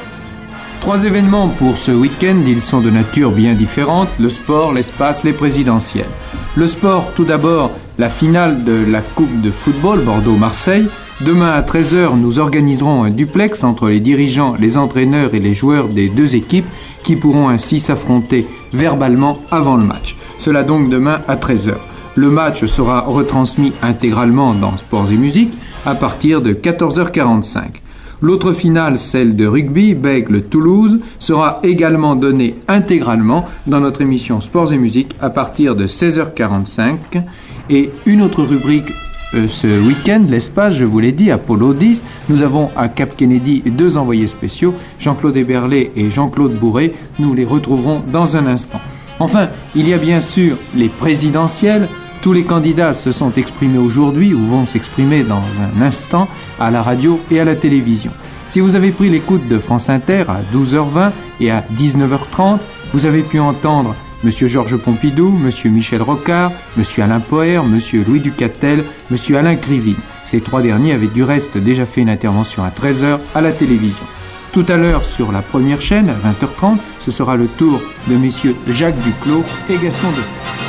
Trois 0.88 1.04
événements 1.04 1.48
pour 1.48 1.76
ce 1.76 1.92
week-end, 1.92 2.38
ils 2.46 2.62
sont 2.62 2.80
de 2.80 2.88
nature 2.88 3.30
bien 3.30 3.52
différente, 3.52 4.08
le 4.18 4.30
sport, 4.30 4.72
l'espace, 4.72 5.22
les 5.22 5.34
présidentielles. 5.34 6.08
Le 6.56 6.66
sport, 6.66 7.12
tout 7.14 7.24
d'abord, 7.24 7.72
la 7.98 8.08
finale 8.08 8.64
de 8.64 8.86
la 8.90 9.02
Coupe 9.02 9.42
de 9.42 9.50
football 9.50 10.00
Bordeaux-Marseille. 10.00 10.88
Demain 11.20 11.50
à 11.50 11.60
13h, 11.60 12.18
nous 12.18 12.38
organiserons 12.38 13.04
un 13.04 13.10
duplex 13.10 13.64
entre 13.64 13.90
les 13.90 14.00
dirigeants, 14.00 14.54
les 14.58 14.78
entraîneurs 14.78 15.34
et 15.34 15.40
les 15.40 15.52
joueurs 15.52 15.88
des 15.88 16.08
deux 16.08 16.36
équipes 16.36 16.64
qui 17.04 17.16
pourront 17.16 17.50
ainsi 17.50 17.80
s'affronter 17.80 18.46
verbalement 18.72 19.42
avant 19.50 19.76
le 19.76 19.84
match. 19.84 20.16
Cela 20.38 20.62
donc 20.62 20.88
demain 20.88 21.20
à 21.28 21.36
13h. 21.36 21.74
Le 22.14 22.30
match 22.30 22.64
sera 22.64 23.02
retransmis 23.02 23.74
intégralement 23.82 24.54
dans 24.54 24.78
Sports 24.78 25.12
et 25.12 25.18
Musique 25.18 25.52
à 25.84 25.94
partir 25.94 26.40
de 26.40 26.54
14h45. 26.54 27.82
L'autre 28.20 28.52
finale, 28.52 28.98
celle 28.98 29.36
de 29.36 29.46
rugby, 29.46 29.94
Bègle-Toulouse, 29.94 31.00
sera 31.18 31.60
également 31.62 32.16
donnée 32.16 32.56
intégralement 32.66 33.48
dans 33.66 33.80
notre 33.80 34.00
émission 34.00 34.40
Sports 34.40 34.72
et 34.72 34.78
Musique 34.78 35.14
à 35.20 35.30
partir 35.30 35.76
de 35.76 35.86
16h45. 35.86 37.22
Et 37.70 37.90
une 38.06 38.22
autre 38.22 38.42
rubrique 38.42 38.92
euh, 39.34 39.46
ce 39.46 39.66
week-end, 39.66 40.24
l'espace, 40.28 40.74
je 40.74 40.86
vous 40.86 40.98
l'ai 40.98 41.12
dit, 41.12 41.30
Apollo 41.30 41.74
10. 41.74 42.02
Nous 42.30 42.42
avons 42.42 42.70
à 42.76 42.88
Cap 42.88 43.14
Kennedy 43.14 43.62
deux 43.66 43.98
envoyés 43.98 44.26
spéciaux, 44.26 44.74
Jean-Claude 44.98 45.36
Héberlé 45.36 45.92
et 45.96 46.10
Jean-Claude 46.10 46.54
Bourré. 46.54 46.94
Nous 47.18 47.34
les 47.34 47.44
retrouverons 47.44 48.02
dans 48.10 48.36
un 48.36 48.46
instant. 48.46 48.80
Enfin, 49.20 49.48
il 49.76 49.88
y 49.88 49.92
a 49.92 49.98
bien 49.98 50.20
sûr 50.20 50.56
les 50.74 50.88
présidentielles. 50.88 51.88
Tous 52.20 52.32
les 52.32 52.42
candidats 52.42 52.94
se 52.94 53.12
sont 53.12 53.32
exprimés 53.34 53.78
aujourd'hui 53.78 54.34
ou 54.34 54.44
vont 54.44 54.66
s'exprimer 54.66 55.22
dans 55.22 55.42
un 55.60 55.82
instant 55.82 56.28
à 56.58 56.70
la 56.70 56.82
radio 56.82 57.20
et 57.30 57.38
à 57.38 57.44
la 57.44 57.54
télévision. 57.54 58.10
Si 58.48 58.60
vous 58.60 58.76
avez 58.76 58.90
pris 58.90 59.08
l'écoute 59.08 59.46
de 59.46 59.58
France 59.58 59.88
Inter 59.88 60.24
à 60.28 60.40
12h20 60.52 61.12
et 61.40 61.50
à 61.50 61.64
19h30, 61.76 62.58
vous 62.92 63.06
avez 63.06 63.22
pu 63.22 63.38
entendre 63.38 63.94
M. 64.24 64.30
Georges 64.30 64.76
Pompidou, 64.76 65.32
M. 65.44 65.72
Michel 65.72 66.02
Rocard, 66.02 66.50
M. 66.76 66.82
Alain 67.02 67.20
Poher, 67.20 67.62
M. 67.62 67.78
Louis 68.06 68.20
Ducatel, 68.20 68.84
M. 69.10 69.36
Alain 69.36 69.54
Crivine. 69.54 69.94
Ces 70.24 70.40
trois 70.40 70.60
derniers 70.60 70.94
avaient 70.94 71.06
du 71.06 71.22
reste 71.22 71.56
déjà 71.56 71.86
fait 71.86 72.00
une 72.00 72.10
intervention 72.10 72.64
à 72.64 72.70
13h 72.70 73.20
à 73.34 73.40
la 73.40 73.52
télévision. 73.52 74.04
Tout 74.50 74.64
à 74.68 74.76
l'heure, 74.76 75.04
sur 75.04 75.30
la 75.30 75.42
première 75.42 75.80
chaîne, 75.80 76.08
à 76.08 76.14
20h30, 76.14 76.78
ce 76.98 77.10
sera 77.12 77.36
le 77.36 77.46
tour 77.46 77.80
de 78.08 78.16
messieurs 78.16 78.56
Jacques 78.66 78.98
Duclos 79.04 79.44
et 79.70 79.76
Gaston 79.76 80.08
Defort. 80.08 80.67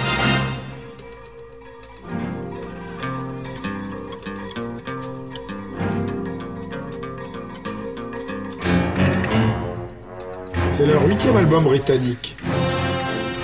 Album 11.37 11.63
britannique. 11.63 12.35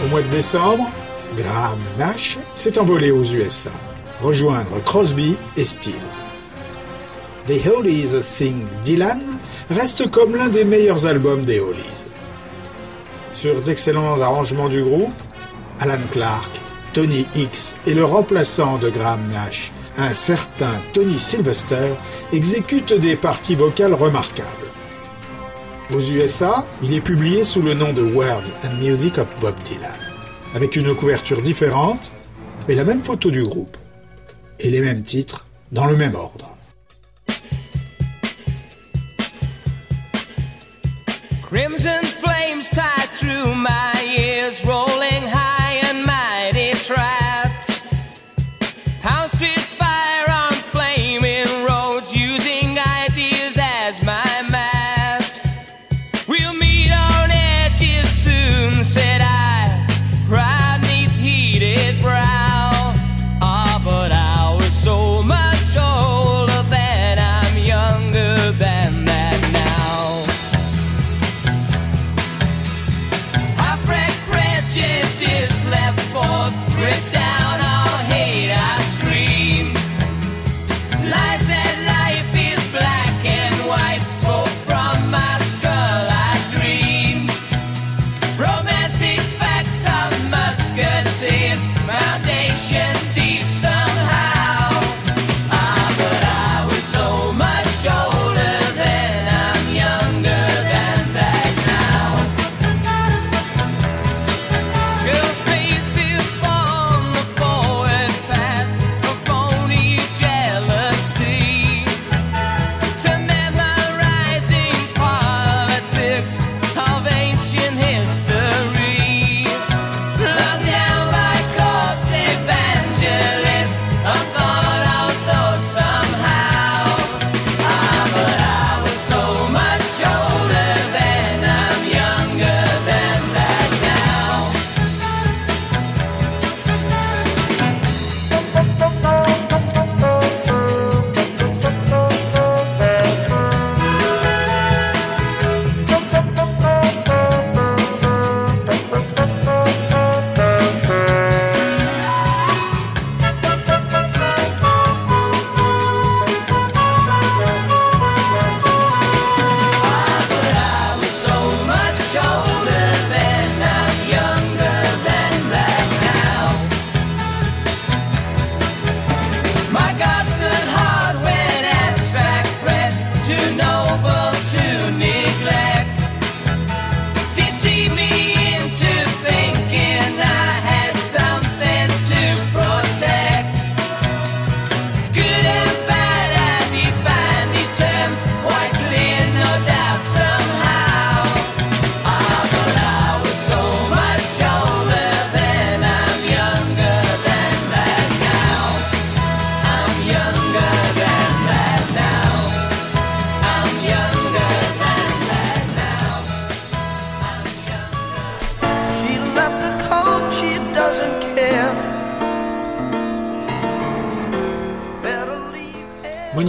Au 0.03 0.09
mois 0.09 0.21
de 0.21 0.27
décembre, 0.27 0.89
Graham 1.37 1.79
Nash 1.97 2.37
s'est 2.55 2.79
envolé 2.79 3.11
aux 3.11 3.23
USA, 3.23 3.69
rejoindre 4.21 4.83
Crosby 4.83 5.35
et 5.55 5.63
Stills. 5.63 5.93
The 7.47 7.67
Hollies 7.67 8.21
Sing 8.21 8.65
Dylan 8.83 9.21
reste 9.69 10.09
comme 10.09 10.35
l'un 10.35 10.47
des 10.47 10.65
meilleurs 10.65 11.05
albums 11.05 11.45
des 11.45 11.59
Hollies. 11.59 12.05
Sur 13.33 13.61
d'excellents 13.61 14.19
arrangements 14.19 14.69
du 14.69 14.83
groupe, 14.83 15.13
Alan 15.79 16.01
Clark, 16.11 16.51
Tony 16.93 17.27
Hicks 17.35 17.75
et 17.85 17.93
le 17.93 18.05
remplaçant 18.05 18.77
de 18.77 18.89
Graham 18.89 19.21
Nash, 19.31 19.71
un 19.97 20.13
certain 20.13 20.73
Tony 20.93 21.19
Sylvester, 21.19 21.93
exécutent 22.33 22.93
des 22.93 23.15
parties 23.15 23.55
vocales 23.55 23.93
remarquables. 23.93 24.64
Aux 25.93 26.01
USA, 26.01 26.65
il 26.81 26.93
est 26.93 27.01
publié 27.01 27.43
sous 27.43 27.61
le 27.61 27.75
nom 27.75 27.93
de 27.93 28.01
Words 28.01 28.51
and 28.63 28.75
Music 28.81 29.19
of 29.19 29.27
Bob 29.39 29.53
Dylan, 29.65 29.91
avec 30.55 30.75
une 30.75 30.95
couverture 30.95 31.43
différente, 31.43 32.11
mais 32.67 32.73
la 32.73 32.83
même 32.83 33.01
photo 33.01 33.29
du 33.29 33.43
groupe, 33.43 33.77
et 34.59 34.71
les 34.71 34.81
mêmes 34.81 35.03
titres 35.03 35.45
dans 35.71 35.85
le 35.85 35.95
même 35.95 36.15
ordre. 36.15 36.57
From 88.35 88.64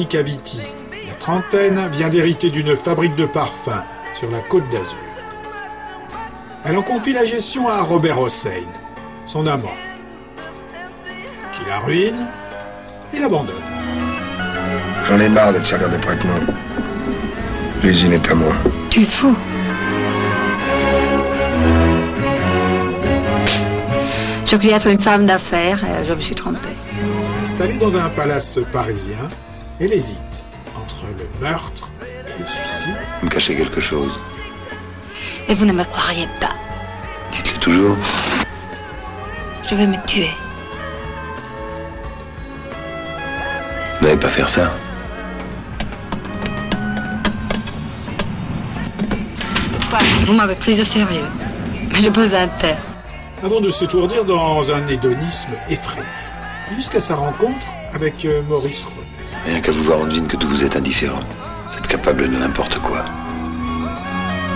Monica 0.07 0.23
Vitti. 0.23 0.61
La 1.09 1.15
trentaine 1.15 1.89
vient 1.91 2.09
d'hériter 2.09 2.51
d'une 2.51 2.77
fabrique 2.77 3.17
de 3.17 3.25
parfums 3.25 3.83
sur 4.15 4.31
la 4.31 4.39
côte 4.39 4.63
d'Azur. 4.71 4.95
Elle 6.65 6.77
en 6.77 6.83
confie 6.83 7.13
la 7.13 7.25
gestion 7.25 7.69
à 7.69 7.83
Robert 7.83 8.21
Hossein, 8.21 8.63
son 9.27 9.49
amant, 9.49 9.75
qui 11.53 11.69
la 11.69 11.81
ruine 11.81 12.25
et 13.13 13.19
l'abandonne. 13.19 13.57
J'en 15.09 15.19
ai 15.19 15.29
marre 15.29 15.53
d'être 15.53 15.65
salaire 15.65 15.91
de 15.91 15.97
prête-nom. 15.97 16.55
L'usine 17.83 18.13
est 18.13 18.31
à 18.31 18.35
moi. 18.37 18.55
Tu 18.91 19.03
es 19.03 19.07
fou. 19.07 19.35
Je 24.49 24.55
voulais 24.55 24.71
être 24.71 24.87
une 24.87 25.01
femme 25.01 25.27
d'affaires, 25.27 25.83
et 25.83 26.07
je 26.07 26.15
me 26.15 26.21
suis 26.21 26.37
trompée. 26.37 26.59
Installée 27.41 27.75
dans 27.75 27.97
un 27.97 28.09
palace 28.09 28.61
parisien, 28.71 29.29
elle 29.81 29.93
hésite 29.93 30.45
entre 30.75 31.05
le 31.19 31.29
meurtre 31.41 31.91
et 32.03 32.41
le 32.41 32.47
suicide. 32.47 32.97
Vous 33.21 33.27
me 33.27 33.31
cachez 33.31 33.55
quelque 33.57 33.81
chose. 33.81 34.13
Et 35.49 35.55
vous 35.55 35.65
ne 35.65 35.73
me 35.73 35.85
croiriez 35.85 36.29
pas. 36.41 36.55
Dites-le 37.33 37.61
toujours. 37.61 37.97
Je 39.63 39.75
vais 39.75 39.87
me 39.87 39.97
tuer. 40.07 40.31
Vous 44.01 44.07
n'allez 44.07 44.19
pas 44.19 44.29
faire 44.29 44.49
ça. 44.49 44.73
Quoi 49.91 49.99
Vous 50.27 50.33
m'avez 50.33 50.55
prise 50.55 50.81
au 50.81 50.85
sérieux. 50.85 51.27
Mais 51.93 52.01
je 52.01 52.09
pose 52.11 52.35
un 52.35 52.49
terre. 52.49 52.79
Avant 53.43 53.61
de 53.61 53.71
s'étourdir 53.71 54.25
dans 54.25 54.71
un 54.73 54.87
hédonisme 54.89 55.53
effréné, 55.69 56.07
jusqu'à 56.75 57.01
sa 57.01 57.15
rencontre 57.15 57.67
avec 57.93 58.25
euh, 58.25 58.43
Maurice 58.43 58.83
René. 58.83 59.16
Rien 59.47 59.61
qu'à 59.61 59.71
vous 59.71 59.85
voir, 59.85 60.01
on 60.01 60.07
devine 60.07 60.27
que 60.27 60.37
tout 60.37 60.49
vous 60.49 60.65
est 60.65 60.77
indifférent. 60.77 61.21
Vous 61.71 61.79
êtes 61.79 61.87
capable 61.87 62.29
de 62.29 62.37
n'importe 62.37 62.79
quoi. 62.81 63.05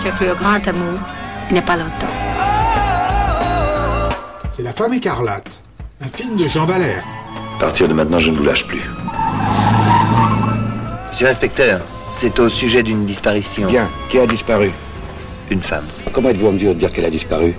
J'ai 0.02 0.10
cru 0.10 0.30
au 0.30 0.34
grand 0.34 0.66
amour, 0.66 0.98
il 1.48 1.52
n'y 1.54 1.58
a 1.60 1.62
pas 1.62 1.76
longtemps. 1.76 2.14
C'est 4.52 4.62
La 4.62 4.72
femme 4.72 4.94
écarlate, 4.94 5.62
un 6.04 6.08
film 6.08 6.36
de 6.36 6.46
Jean 6.46 6.64
Valère. 6.64 7.04
À 7.56 7.60
partir 7.60 7.86
de 7.86 7.94
maintenant, 7.94 8.18
je 8.18 8.30
ne 8.30 8.36
vous 8.36 8.42
lâche 8.42 8.66
plus. 8.66 8.82
Monsieur 11.10 11.26
l'inspecteur, 11.26 11.82
c'est 12.10 12.38
au 12.40 12.48
sujet 12.48 12.82
d'une 12.82 13.04
disparition. 13.04 13.68
Bien. 13.68 13.88
Qui 14.08 14.18
a 14.18 14.26
disparu? 14.26 14.72
Une 15.50 15.62
femme. 15.62 15.84
Comment 16.12 16.30
êtes-vous 16.30 16.48
en 16.48 16.52
mesure 16.52 16.74
de 16.74 16.78
dire 16.78 16.92
qu'elle 16.92 17.04
a 17.04 17.10
disparu? 17.10 17.54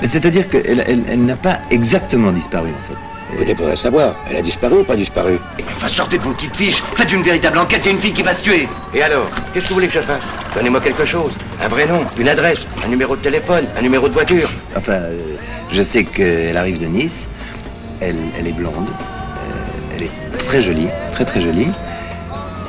Mais 0.00 0.08
c'est-à-dire 0.08 0.48
qu'elle 0.48 0.84
elle, 0.86 1.04
elle 1.08 1.24
n'a 1.24 1.36
pas 1.36 1.58
exactement 1.70 2.30
disparu, 2.30 2.68
en 2.68 2.92
fait. 2.92 2.98
Vous 3.36 3.44
devriez 3.44 3.76
savoir. 3.76 4.14
Elle 4.28 4.36
a 4.36 4.42
disparu 4.42 4.76
ou 4.80 4.84
pas 4.84 4.96
disparu 4.96 5.38
Enfin, 5.76 5.88
sortez 5.88 6.16
de 6.18 6.22
vos 6.22 6.32
petites 6.32 6.56
fiches. 6.56 6.82
Faites 6.94 7.12
une 7.12 7.22
véritable 7.22 7.58
enquête. 7.58 7.80
C'est 7.84 7.90
une 7.90 8.00
fille 8.00 8.12
qui 8.12 8.22
va 8.22 8.34
se 8.34 8.40
tuer. 8.40 8.66
Et 8.94 9.02
alors 9.02 9.28
Qu'est-ce 9.52 9.64
que 9.64 9.68
vous 9.70 9.74
voulez 9.74 9.88
que 9.88 9.94
je 9.94 10.00
fasse 10.00 10.22
Donnez-moi 10.54 10.80
quelque 10.80 11.04
chose. 11.04 11.32
Un 11.62 11.68
vrai 11.68 11.86
nom, 11.86 12.00
une 12.18 12.28
adresse, 12.28 12.66
un 12.84 12.88
numéro 12.88 13.14
de 13.14 13.20
téléphone, 13.20 13.66
un 13.76 13.82
numéro 13.82 14.08
de 14.08 14.14
voiture. 14.14 14.50
Enfin, 14.74 14.92
euh, 14.92 15.18
je 15.70 15.82
sais 15.82 16.04
qu'elle 16.04 16.56
arrive 16.56 16.80
de 16.80 16.86
Nice. 16.86 17.26
Elle, 18.00 18.16
elle 18.38 18.46
est 18.46 18.52
blonde. 18.52 18.88
Euh, 18.88 19.94
elle 19.96 20.02
est 20.04 20.38
très 20.46 20.62
jolie, 20.62 20.88
très 21.12 21.24
très 21.24 21.40
jolie. 21.40 21.68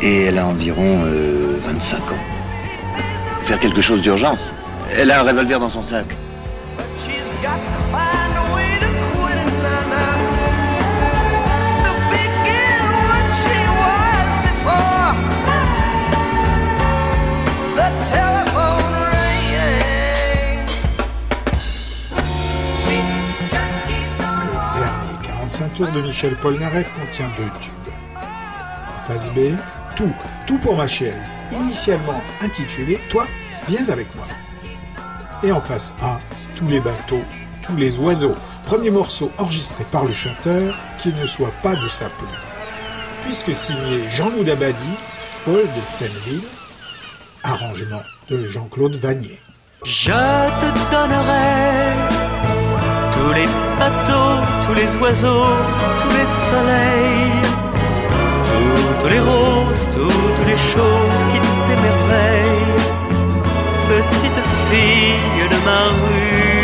Et 0.02 0.26
elle 0.26 0.38
a 0.38 0.46
environ 0.46 1.02
euh, 1.06 1.58
25 1.64 1.98
ans. 1.98 2.16
Faire 3.44 3.60
quelque 3.60 3.82
chose 3.82 4.02
d'urgence. 4.02 4.54
Elle 4.98 5.12
a 5.12 5.22
un 5.22 5.24
revolver 5.24 5.60
dans 5.60 5.70
son 5.70 5.82
sac. 5.82 6.08
Dernier 7.42 7.62
45 7.92 8.17
tours 25.78 25.92
de 25.92 26.02
Michel 26.02 26.36
Polnareff 26.38 26.92
contient 27.00 27.30
deux 27.38 27.52
tubes. 27.60 27.94
En 28.16 29.00
face 29.08 29.30
B, 29.32 29.56
Tout, 29.96 30.12
tout 30.48 30.58
pour 30.58 30.76
ma 30.76 30.88
chérie, 30.88 31.16
initialement 31.52 32.20
intitulé 32.42 33.00
Toi, 33.10 33.28
viens 33.68 33.88
avec 33.90 34.14
moi. 34.16 34.26
Et 35.44 35.52
en 35.52 35.60
face 35.60 35.94
A, 36.02 36.18
Tous 36.56 36.68
les 36.68 36.80
bateaux, 36.80 37.24
tous 37.62 37.76
les 37.76 38.00
oiseaux, 38.00 38.36
premier 38.66 38.90
morceau 38.90 39.32
enregistré 39.38 39.84
par 39.92 40.06
le 40.06 40.14
chanteur 40.14 40.76
qui 40.98 41.14
ne 41.14 41.28
soit 41.28 41.54
pas 41.62 41.76
de 41.76 41.88
sa 41.88 42.10
plume. 42.10 42.30
Puisque 43.22 43.54
signé 43.54 44.10
Jean-Loup 44.10 44.44
Dabadi, 44.44 44.98
Paul 45.46 45.62
de 45.62 45.86
Senneville, 45.86 46.42
arrangement 47.44 48.04
de 48.30 48.48
Jean-Claude 48.48 48.96
Vanier. 48.98 49.40
Je 49.84 50.12
te 50.62 50.70
donnerai 50.92 51.50
tous 53.14 53.34
les 53.34 53.48
bateaux, 53.80 54.36
tous 54.66 54.76
les 54.76 54.96
oiseaux, 54.98 55.56
tous 56.00 56.12
les 56.18 56.26
soleils, 56.50 57.46
toutes 59.00 59.12
les 59.12 59.20
roses, 59.20 59.88
toutes 59.92 60.46
les 60.48 60.58
choses 60.58 61.22
qui 61.32 61.40
t'émerveillent. 61.68 62.76
Petite 63.88 64.42
fille 64.70 65.48
de 65.50 65.58
ma 65.64 65.84
rue, 66.02 66.58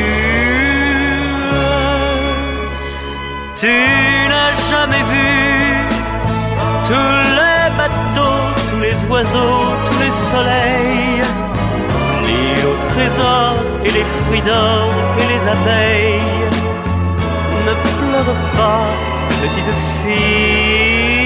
tu 3.55 3.73
n'as 4.31 4.53
jamais 4.69 5.03
vu 5.11 5.31
tous 6.87 7.17
les 7.39 7.65
bateaux, 7.77 8.32
oiseaux, 9.09 9.65
tous 9.85 9.99
les 9.99 10.11
soleils 10.11 11.23
l'île 12.25 12.65
au 12.71 12.75
trésor 12.93 13.55
et 13.85 13.91
les 13.91 14.05
fruits 14.17 14.41
d'or 14.41 14.87
et 15.21 15.27
les 15.31 15.43
abeilles. 15.55 16.49
Ne 17.67 17.73
pleure 17.97 18.35
pas, 18.57 18.87
petite 19.41 19.75
fille. 19.99 21.23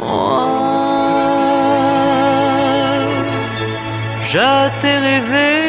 Moi, 0.00 0.46
je 4.30 4.46
rêvé, 5.06 5.65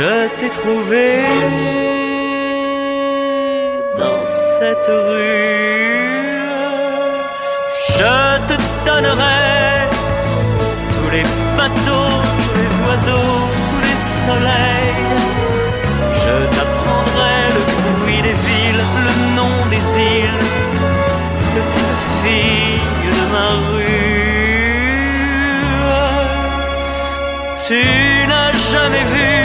Je 0.00 0.28
t'ai 0.38 0.48
trouvé 0.48 1.08
dans 3.98 4.22
cette 4.56 4.90
rue. 5.08 6.40
Je 7.98 8.14
te 8.48 8.56
donnerai 8.86 9.44
tous 10.94 11.10
les 11.16 11.26
bateaux, 11.58 12.16
tous 12.40 12.54
les 12.62 12.72
oiseaux, 12.86 13.40
tous 13.68 13.82
les 13.88 14.00
soleils. 14.24 15.10
Je 16.22 16.34
t'apprendrai 16.54 17.38
le 17.56 17.60
bruit 17.98 18.22
des 18.28 18.38
villes, 18.46 18.84
le 19.06 19.14
nom 19.36 19.54
des 19.68 19.84
îles. 20.16 20.44
Petite 21.54 21.96
fille 22.22 22.80
de 23.04 23.22
ma 23.34 23.48
rue. 23.70 24.10
Tu 27.66 27.80
n'as 28.30 28.52
jamais 28.72 29.04
vu 29.12 29.39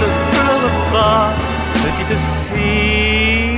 ne 0.00 0.08
pleure 0.30 0.70
pas, 0.92 1.32
petite 1.82 2.16
fille. 2.48 3.52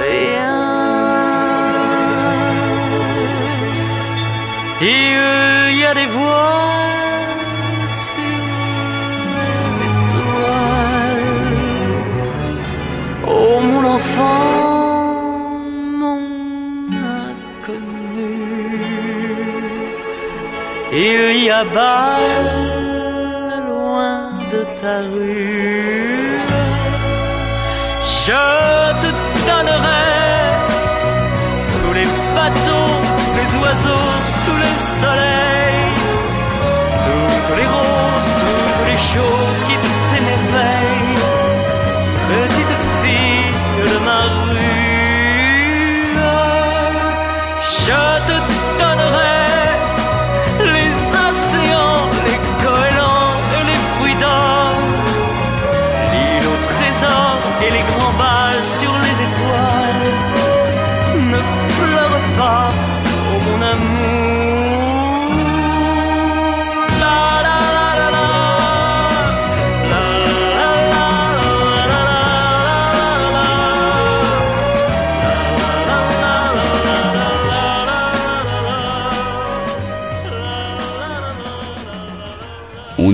Viens. 0.00 0.58
Il 4.80 5.78
y 5.78 5.84
a 5.84 5.94
des 5.94 6.06
voix 6.06 6.67
Il 20.90 21.44
y 21.44 21.50
a 21.50 21.64
bas 21.64 22.16
loin 23.68 24.30
de 24.52 24.60
ta 24.80 25.00
rue. 25.12 26.38
Je 28.24 28.42
te 29.02 29.10
donnerai 29.48 30.08
tous 31.74 31.92
les 31.92 32.08
bateaux, 32.34 32.94
tous 33.20 33.34
les 33.40 33.50
oiseaux, 33.62 34.10
tous 34.44 34.58
les 34.64 34.76
soleils, 35.00 35.94
toutes 37.04 37.56
les 37.58 37.66
roses, 37.66 38.32
toutes 38.42 38.86
les 38.88 38.98
choses. 39.12 39.47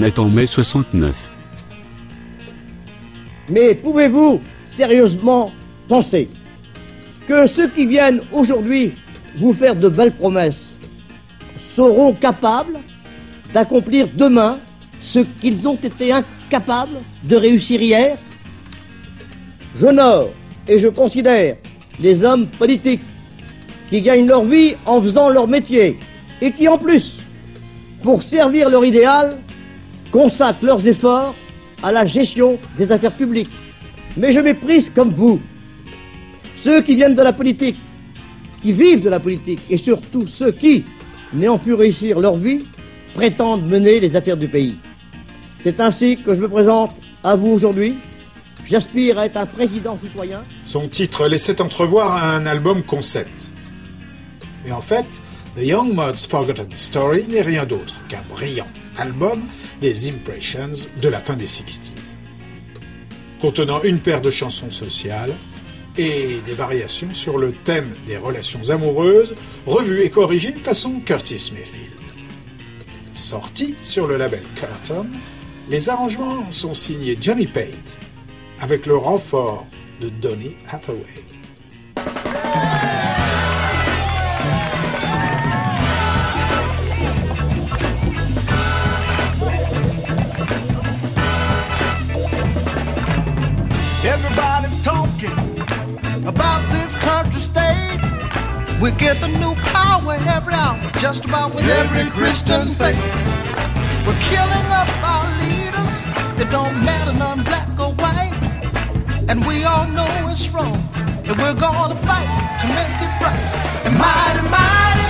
On 0.05 0.07
attend 0.07 0.29
mai 0.29 0.47
69. 0.47 1.15
Mais 3.49 3.75
pouvez-vous 3.75 4.39
sérieusement 4.77 5.51
penser 5.89 6.29
que 7.27 7.47
ceux 7.47 7.69
qui 7.69 7.87
viennent 7.87 8.21
aujourd'hui 8.31 8.93
vous 9.39 9.55
faire 9.55 9.75
de 9.75 9.89
belles 9.89 10.13
promesses 10.13 10.61
seront 11.75 12.13
capables 12.13 12.81
d'accomplir 13.55 14.09
demain 14.15 14.59
ce 15.01 15.21
qu'ils 15.21 15.67
ont 15.67 15.79
été 15.83 16.13
incapables 16.13 16.99
de 17.23 17.37
réussir 17.37 17.81
hier? 17.81 18.19
J'honore 19.75 20.29
et 20.69 20.81
je 20.81 20.89
considère 20.89 21.57
les 21.99 22.23
hommes 22.23 22.47
politiques 22.59 23.01
qui 23.89 24.03
gagnent 24.03 24.27
leur 24.27 24.45
vie 24.45 24.75
en 24.85 25.01
faisant 25.01 25.31
leur 25.31 25.49
métier 25.49 25.99
et 26.43 26.53
qui 26.53 26.69
en 26.69 26.77
plus, 26.77 27.17
pour 28.03 28.23
servir 28.23 28.69
leur 28.69 28.85
idéal, 28.85 29.39
consacrent 30.15 30.65
leurs 30.65 30.87
efforts 30.87 31.35
à 31.83 31.91
la 31.91 32.07
gestion 32.07 32.57
des 32.79 32.93
affaires 32.93 33.17
publiques. 33.17 33.51
Mais 34.17 34.33
je 34.33 34.39
méprise 34.39 34.89
comme 34.95 35.13
vous 35.13 35.41
ceux 36.63 36.83
qui 36.83 36.95
viennent 36.95 37.17
de 37.17 37.23
la 37.23 37.33
politique, 37.33 37.77
qui 38.63 38.73
vivent 38.73 39.03
de 39.03 39.11
la 39.11 39.19
politique, 39.19 39.59
et 39.69 39.77
surtout 39.77 40.27
ceux 40.29 40.53
qui, 40.53 40.85
n'ayant 41.33 41.59
pu 41.59 41.75
réussir 41.75 42.21
leur 42.21 42.37
vie, 42.37 42.65
prétendent 43.13 43.67
mener 43.67 43.99
les 43.99 44.15
affaires 44.15 44.37
du 44.37 44.47
pays. 44.47 44.77
C'est 45.65 45.81
ainsi 45.81 46.17
que 46.23 46.33
je 46.35 46.41
me 46.41 46.49
présente 46.49 46.93
à 47.25 47.35
vous 47.35 47.49
aujourd'hui. 47.49 47.97
J'aspire 48.67 49.19
à 49.19 49.27
être 49.27 49.37
un 49.37 49.47
président 49.47 49.99
citoyen. 49.99 50.43
Son 50.65 50.87
titre 50.87 51.27
laissait 51.27 51.61
entrevoir 51.61 52.25
un 52.25 52.47
album 52.47 52.85
concept. 52.85 53.51
Mais 54.65 54.71
en 54.71 54.81
fait, 54.81 55.21
The 55.57 55.63
Young 55.63 55.93
Mod's 55.93 56.25
Forgotten 56.25 56.75
Story 56.75 57.25
n'est 57.29 57.43
rien 57.43 57.67
d'autre 57.67 58.01
qu'un 58.09 58.23
brillant 58.31 58.67
album 58.97 59.43
des 59.81 60.09
Impressions 60.09 60.73
de 61.01 61.09
la 61.09 61.21
fin 61.21 61.35
des 61.35 61.47
60s, 61.47 61.91
contenant 63.41 63.83
une 63.83 63.99
paire 63.99 64.21
de 64.21 64.31
chansons 64.31 64.71
sociales 64.71 65.35
et 65.97 66.41
des 66.45 66.55
variations 66.55 67.13
sur 67.15 67.39
le 67.39 67.53
thème 67.53 67.93
des 68.07 68.17
relations 68.17 68.71
amoureuses, 68.71 69.35
revues 69.67 70.03
et 70.03 70.11
corrigées 70.11 70.53
façon 70.53 71.01
Curtis 71.01 71.53
Mayfield. 71.53 71.93
Sorti 73.13 73.77
sur 73.81 74.09
le 74.09 74.17
label 74.17 74.43
Curtain, 74.57 75.07
les 75.69 75.89
arrangements 75.89 76.51
sont 76.51 76.75
signés 76.75 77.17
Johnny 77.21 77.47
Pate, 77.47 77.99
avec 78.59 78.87
le 78.87 78.97
renfort 78.97 79.67
de 80.01 80.09
Donny 80.09 80.57
Hathaway. 80.69 81.25
This 96.95 97.03
country 97.03 97.41
state. 97.41 98.01
We're 98.81 98.97
getting 98.97 99.33
new 99.41 99.55
power 99.55 100.17
every 100.27 100.55
hour, 100.55 100.79
just 100.99 101.25
about 101.25 101.55
with 101.55 101.69
every 101.69 102.11
Christian 102.11 102.69
faith. 102.75 102.99
We're 104.07 104.21
killing 104.21 104.69
up 104.81 104.89
our 105.03 105.27
leaders. 105.41 105.97
It 106.41 106.51
don't 106.51 106.85
matter 106.85 107.13
none 107.13 107.43
black 107.45 107.69
or 107.81 107.93
white. 107.95 108.35
And 109.29 109.45
we 109.47 109.65
all 109.65 109.87
know 109.89 110.07
it's 110.31 110.49
wrong. 110.51 110.77
And 111.25 111.37
we're 111.39 111.59
gonna 111.59 111.97
fight 112.07 112.29
to 112.61 112.67
make 112.67 112.99
it 113.07 113.13
right. 113.23 113.45
And 113.87 113.95
mighty, 113.97 114.43
mighty, 114.57 115.09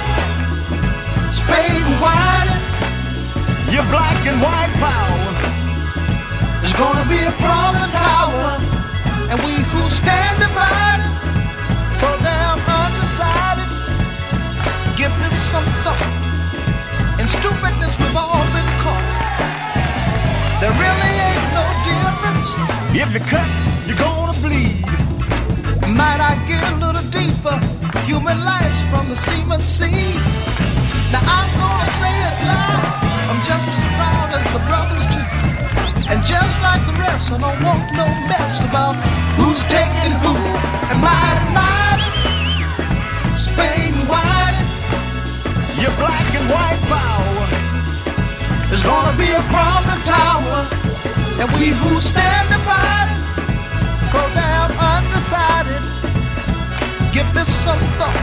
it's 1.28 1.40
fading 1.40 2.00
wide. 2.00 2.50
Your 3.72 3.84
black 3.90 4.20
and 4.26 4.38
white 4.40 4.74
power 4.78 5.24
is 6.62 6.72
gonna 6.74 7.06
be 7.08 7.18
a 7.18 7.32
problem 7.42 7.90
tower. 7.90 8.60
And 9.30 9.40
we 9.40 9.54
who 9.72 9.90
stand 9.90 10.38
divided, 10.38 11.10
some 15.54 15.70
thought. 15.86 16.10
In 17.22 17.26
stupidness 17.30 17.94
we've 18.00 18.18
all 18.18 18.46
been 18.56 18.70
caught. 18.82 19.06
There 20.58 20.74
really 20.82 21.12
ain't 21.28 21.48
no 21.54 21.64
difference. 21.86 22.48
If 22.90 23.08
you 23.14 23.22
cut, 23.22 23.46
you're 23.86 24.02
gonna 24.06 24.34
bleed. 24.42 24.82
Might 26.00 26.20
I 26.30 26.34
get 26.50 26.62
a 26.72 26.74
little 26.82 27.06
deeper? 27.14 27.56
Human 28.10 28.38
lives 28.42 28.80
from 28.90 29.04
the 29.12 29.18
semen 29.26 29.62
seed. 29.62 30.18
Now 31.14 31.22
I'm 31.22 31.50
gonna 31.62 31.90
say 32.00 32.14
it 32.28 32.36
loud. 32.50 32.90
I'm 33.30 33.40
just 33.50 33.68
as 33.78 33.86
proud 33.98 34.28
as 34.34 34.46
the 34.56 34.62
brothers 34.68 35.06
too. 35.14 35.28
And 36.10 36.18
just 36.34 36.56
like 36.66 36.82
the 36.90 36.96
rest, 36.98 37.30
I 37.30 37.38
don't 37.44 37.60
want 37.62 37.84
no 37.94 38.06
mess 38.30 38.56
about 38.66 38.94
who's 39.38 39.62
taking 39.70 40.14
who. 40.22 40.34
And 40.90 40.98
mighty, 41.06 41.46
mighty, 41.58 42.10
Spain 43.38 43.93
wide, 43.93 43.93
your 45.84 45.92
black 45.96 46.24
and 46.34 46.48
white 46.48 46.80
power 46.88 47.44
is 48.72 48.80
gonna 48.80 49.14
be 49.18 49.28
a 49.28 49.42
crumbling 49.52 50.00
tower. 50.08 50.60
And 51.40 51.48
we 51.60 51.76
who 51.76 52.00
stand 52.00 52.48
divided, 52.48 53.20
so 54.08 54.18
damn 54.32 54.72
undecided, 54.92 55.82
give 57.12 57.28
this 57.34 57.52
some 57.64 57.82
thought. 57.98 58.16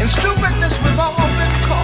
In 0.00 0.06
stupidness, 0.06 0.78
we've 0.84 1.00
all 1.00 1.16
been 1.40 1.54
caught. 1.66 1.83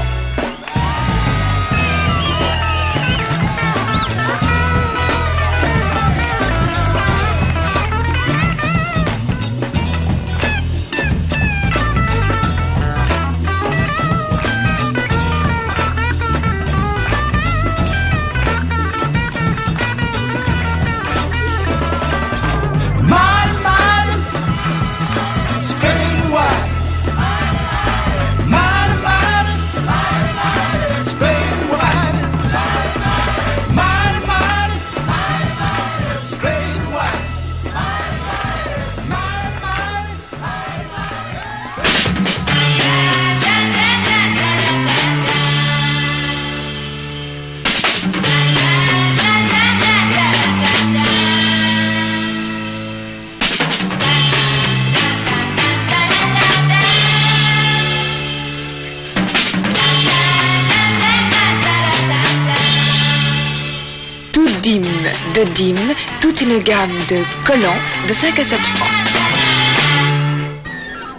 Une 66.43 66.59
gamme 66.59 66.97
de 67.09 67.23
collants 67.45 67.81
de 68.09 68.13
5 68.13 68.39
à 68.39 68.45
7 68.45 68.59
francs. 68.59 69.00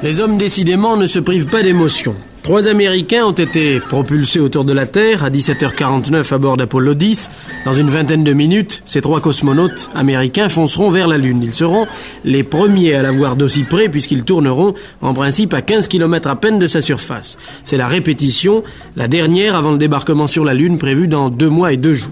Les 0.03 0.19
hommes 0.19 0.37
décidément 0.37 0.97
ne 0.97 1.05
se 1.05 1.19
privent 1.19 1.45
pas 1.45 1.61
d'émotion. 1.61 2.15
Trois 2.41 2.67
Américains 2.67 3.23
ont 3.23 3.33
été 3.33 3.79
propulsés 3.79 4.39
autour 4.39 4.65
de 4.65 4.73
la 4.73 4.87
Terre 4.87 5.23
à 5.23 5.29
17h49 5.29 6.33
à 6.33 6.37
bord 6.39 6.57
d'Apollo 6.57 6.95
10. 6.95 7.29
Dans 7.65 7.73
une 7.73 7.91
vingtaine 7.91 8.23
de 8.23 8.33
minutes, 8.33 8.81
ces 8.83 9.01
trois 9.01 9.21
cosmonautes 9.21 9.91
américains 9.93 10.49
fonceront 10.49 10.89
vers 10.89 11.07
la 11.07 11.19
Lune. 11.19 11.41
Ils 11.43 11.53
seront 11.53 11.85
les 12.25 12.41
premiers 12.41 12.95
à 12.95 13.03
la 13.03 13.11
voir 13.11 13.35
d'aussi 13.35 13.63
près 13.63 13.89
puisqu'ils 13.89 14.23
tourneront 14.23 14.73
en 15.01 15.13
principe 15.13 15.53
à 15.53 15.61
15 15.61 15.87
km 15.87 16.29
à 16.29 16.35
peine 16.35 16.57
de 16.57 16.65
sa 16.65 16.81
surface. 16.81 17.37
C'est 17.63 17.77
la 17.77 17.87
répétition, 17.87 18.63
la 18.95 19.07
dernière 19.07 19.55
avant 19.55 19.71
le 19.71 19.77
débarquement 19.77 20.25
sur 20.25 20.43
la 20.43 20.55
Lune 20.55 20.79
prévu 20.79 21.07
dans 21.07 21.29
deux 21.29 21.49
mois 21.49 21.73
et 21.73 21.77
deux 21.77 21.93
jours. 21.93 22.09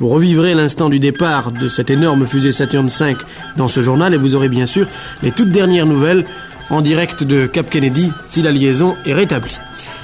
Vous 0.00 0.08
revivrez 0.08 0.54
l'instant 0.56 0.88
du 0.88 0.98
départ 0.98 1.52
de 1.52 1.68
cette 1.68 1.90
énorme 1.90 2.26
fusée 2.26 2.50
Saturn 2.50 2.88
V 2.88 3.14
dans 3.56 3.68
ce 3.68 3.80
journal 3.80 4.12
et 4.12 4.18
vous 4.18 4.34
aurez 4.34 4.48
bien 4.48 4.66
sûr 4.66 4.88
les 5.22 5.30
toutes 5.30 5.52
dernières 5.52 5.86
nouvelles 5.86 6.24
en 6.70 6.80
direct 6.80 7.24
de 7.24 7.46
Cap 7.46 7.70
Kennedy 7.70 8.12
si 8.26 8.42
la 8.42 8.52
liaison 8.52 8.96
est 9.06 9.14
rétablie. 9.14 9.56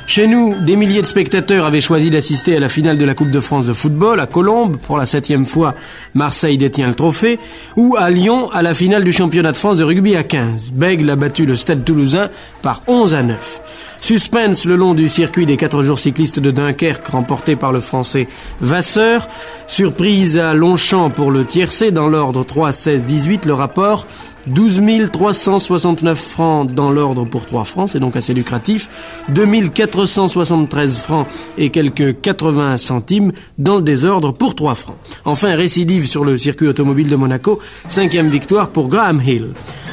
Chez 0.06 0.26
nous, 0.26 0.54
des 0.60 0.76
milliers 0.76 1.00
de 1.00 1.06
spectateurs 1.06 1.64
avaient 1.64 1.80
choisi 1.80 2.10
d'assister 2.10 2.56
à 2.56 2.60
la 2.60 2.68
finale 2.68 2.98
de 2.98 3.04
la 3.06 3.14
Coupe 3.14 3.30
de 3.30 3.40
France 3.40 3.64
de 3.64 3.72
football 3.72 4.20
à 4.20 4.26
Colombes. 4.26 4.76
Pour 4.76 4.98
la 4.98 5.06
septième 5.06 5.46
fois, 5.46 5.74
Marseille 6.12 6.58
détient 6.58 6.88
le 6.88 6.94
trophée. 6.94 7.40
Ou 7.76 7.96
à 7.98 8.10
Lyon, 8.10 8.50
à 8.52 8.60
la 8.60 8.74
finale 8.74 9.02
du 9.02 9.12
championnat 9.12 9.52
de 9.52 9.56
France 9.56 9.78
de 9.78 9.84
rugby 9.84 10.14
à 10.14 10.22
15. 10.22 10.72
Bègle 10.72 11.08
a 11.08 11.16
battu 11.16 11.46
le 11.46 11.56
Stade 11.56 11.84
toulousain 11.84 12.28
par 12.60 12.82
11 12.86 13.14
à 13.14 13.22
9. 13.22 13.60
Suspense 14.02 14.66
le 14.66 14.76
long 14.76 14.92
du 14.92 15.08
circuit 15.08 15.46
des 15.46 15.56
4 15.56 15.82
jours 15.82 15.98
cyclistes 15.98 16.38
de 16.38 16.50
Dunkerque 16.50 17.08
remporté 17.08 17.56
par 17.56 17.72
le 17.72 17.80
français 17.80 18.28
Vasseur. 18.60 19.26
Surprise 19.66 20.36
à 20.36 20.52
Longchamp 20.52 21.08
pour 21.08 21.30
le 21.30 21.46
tiercé 21.46 21.90
dans 21.90 22.08
l'ordre 22.08 22.44
3, 22.44 22.72
16, 22.72 23.06
18. 23.06 23.46
Le 23.46 23.54
rapport 23.54 24.06
12 24.46 25.10
369 25.12 26.18
francs 26.18 26.70
dans 26.72 26.90
l'ordre 26.90 27.24
pour 27.24 27.46
3 27.46 27.64
francs, 27.64 27.90
c'est 27.92 28.00
donc 28.00 28.16
assez 28.16 28.34
lucratif. 28.34 29.22
2473 29.30 30.98
francs 30.98 31.26
et 31.56 31.70
quelques 31.70 32.20
80 32.20 32.76
centimes 32.76 33.32
dans 33.58 33.76
le 33.76 33.82
désordre 33.82 34.32
pour 34.32 34.54
3 34.54 34.74
francs. 34.74 34.96
Enfin, 35.24 35.54
récidive 35.56 36.06
sur 36.06 36.24
le 36.24 36.36
circuit 36.36 36.68
automobile 36.68 37.08
de 37.08 37.16
Monaco, 37.16 37.58
cinquième 37.88 38.28
victoire 38.28 38.68
pour 38.68 38.88
Graham 38.88 39.20
Hill. 39.24 39.48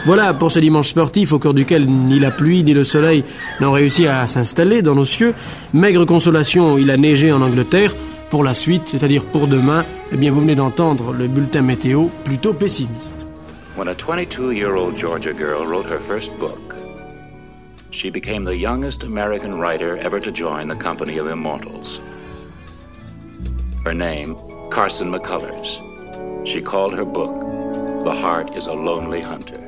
Voilà 0.06 0.34
pour 0.34 0.52
ce 0.52 0.60
dimanche 0.60 0.90
sportif 0.90 1.32
au 1.32 1.40
cœur 1.40 1.54
duquel 1.54 1.88
ni 1.88 2.20
la 2.20 2.32
pluie 2.32 2.64
ni 2.64 2.74
le 2.74 2.84
soleil 2.84 3.24
n'ont 3.60 3.72
réussi 3.72 4.08
à 4.08 4.26
s'installer 4.28 4.82
dans 4.82 4.96
nos 4.96 5.06
cieux. 5.06 5.34
Maigre 5.74 6.06
consolation, 6.06 6.78
il 6.78 6.90
a 6.90 6.98
neigé 6.98 7.32
en 7.32 7.42
Angleterre. 7.42 7.96
Pour 8.30 8.44
la 8.44 8.54
suite, 8.54 8.84
c'est-à-dire 8.86 9.26
pour 9.26 9.48
demain, 9.48 9.86
eh 10.12 10.18
bien 10.18 10.32
vous 10.32 10.40
venez 10.40 10.56
d'entendre 10.56 11.14
le 11.14 11.28
bulletin 11.28 11.62
météo 11.62 12.08
plutôt 12.24 12.54
pessimiste. 12.54 13.31
When 13.76 13.88
a 13.88 13.96
22 13.96 14.52
year 14.52 14.76
old 14.76 14.98
Georgia 14.98 15.34
girl 15.34 15.66
wrote 15.66 15.90
her 15.90 16.02
first 16.02 16.38
book, 16.38 16.76
she 17.90 18.10
became 18.10 18.44
the 18.44 18.58
youngest 18.58 19.04
American 19.04 19.58
writer 19.58 19.96
ever 19.98 20.20
to 20.20 20.30
join 20.30 20.68
the 20.68 20.76
company 20.76 21.18
of 21.18 21.28
immortals. 21.28 22.02
Her 23.86 23.94
name, 23.94 24.36
Carson 24.72 25.10
McCullers. 25.10 25.80
She 26.46 26.62
called 26.62 26.94
her 26.94 27.06
book, 27.06 27.34
The 28.04 28.14
Heart 28.14 28.58
is 28.58 28.68
a 28.68 28.74
Lonely 28.74 29.22
Hunter. 29.22 29.62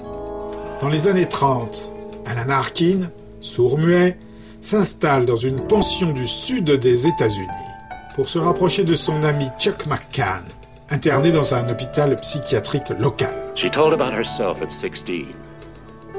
Dans 0.82 0.89
les 0.89 1.08
années 1.08 1.30
30, 1.30 1.89
Alan 2.26 2.49
Arkin, 2.49 3.10
sourd-muet, 3.39 4.18
s'installe 4.60 5.26
dans 5.26 5.38
une 5.38 5.66
pension 5.66 6.12
du 6.12 6.28
sud 6.28 6.72
des 6.72 7.08
États-Unis 7.08 7.72
pour 8.16 8.28
se 8.28 8.38
rapprocher 8.38 8.84
de 8.84 8.95
son 8.95 9.24
ami 9.24 9.47
Chuck 9.60 9.86
McCann, 9.86 10.43
interné 10.89 11.32
dans 11.32 11.54
un 11.54 11.70
hôpital 11.70 12.18
psychiatrique 12.18 12.89
local. 12.99 13.42
She 13.56 13.70
told 13.70 13.93
about 13.93 14.14
herself 14.14 14.62
at 14.62 14.72
16, 14.72 15.34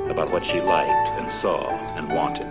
about 0.08 0.30
what 0.32 0.44
she 0.44 0.60
liked 0.60 1.10
and 1.18 1.28
saw 1.30 1.68
and 1.96 2.08
wanted. 2.12 2.46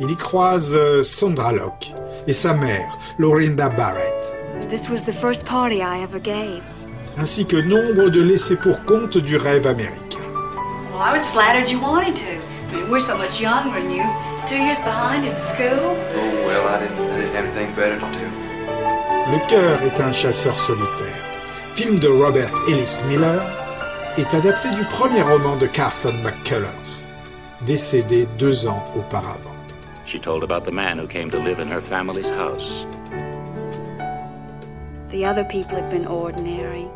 Il 0.00 0.10
y 0.10 0.16
croise 0.16 0.74
euh, 0.74 1.02
Sandra 1.02 1.52
Locke 1.52 1.92
et 2.26 2.32
sa 2.32 2.52
mère, 2.54 2.98
Lorinda 3.18 3.68
Barrett, 3.68 4.12
This 4.70 4.88
was 4.88 5.04
the 5.04 5.12
first 5.12 5.44
party 5.46 5.82
I 5.82 6.00
ever 6.02 6.18
gave. 6.18 6.62
ainsi 7.18 7.44
que 7.46 7.56
nombre 7.62 8.10
de 8.10 8.20
laissés 8.22 8.56
pour 8.56 8.84
compte 8.84 9.16
du 9.18 9.36
rêve 9.36 9.66
américain. 9.66 10.20
Well, 10.92 11.00
I 11.02 11.12
was 11.12 11.28
flattered 11.30 11.68
you 11.70 11.78
wanted 11.80 12.14
to. 12.16 12.32
I 12.72 12.80
mean, 12.80 12.90
we're 12.90 13.00
so 13.00 13.16
much 13.16 13.40
younger 13.40 13.78
than 13.78 13.90
you. 13.90 14.02
Two 14.46 14.56
years 14.56 14.78
behind 14.80 15.24
in 15.24 15.34
school. 15.36 15.96
Oh, 16.16 16.46
well, 16.46 16.66
I 16.68 16.80
didn't, 16.80 16.98
I 17.10 17.16
didn't 17.20 17.34
have 17.34 17.44
anything 17.46 17.74
better 17.74 17.98
to 17.98 18.06
do. 18.18 18.26
Le 19.32 19.38
cœur 19.48 19.82
est 19.82 20.00
un 20.00 20.12
chasseur 20.12 20.58
solitaire. 20.58 21.22
Film 21.74 21.98
de 21.98 22.08
Robert 22.08 22.50
Ellis 22.68 23.02
Miller 23.08 23.40
est 24.18 24.34
adapté 24.34 24.70
du 24.70 24.84
premier 24.84 25.20
roman 25.20 25.56
de 25.56 25.66
Carson 25.66 26.12
McCullers, 26.22 27.06
décédé 27.66 28.26
deux 28.38 28.66
ans 28.66 28.82
auparavant. 28.96 29.54
She 30.06 30.18
told 30.18 30.42
about 30.42 30.64
the 30.64 30.72
man 30.72 30.98
who 30.98 31.06
came 31.06 31.30
to 31.30 31.38
live 31.38 31.60
in 31.60 31.68
her 31.68 31.82
family's 31.82 32.30
house. 32.30 32.86
The 35.08 35.24
other 35.24 35.44
people 35.44 35.76
had 35.76 35.90
been 35.90 36.06
ordinary, 36.06 36.86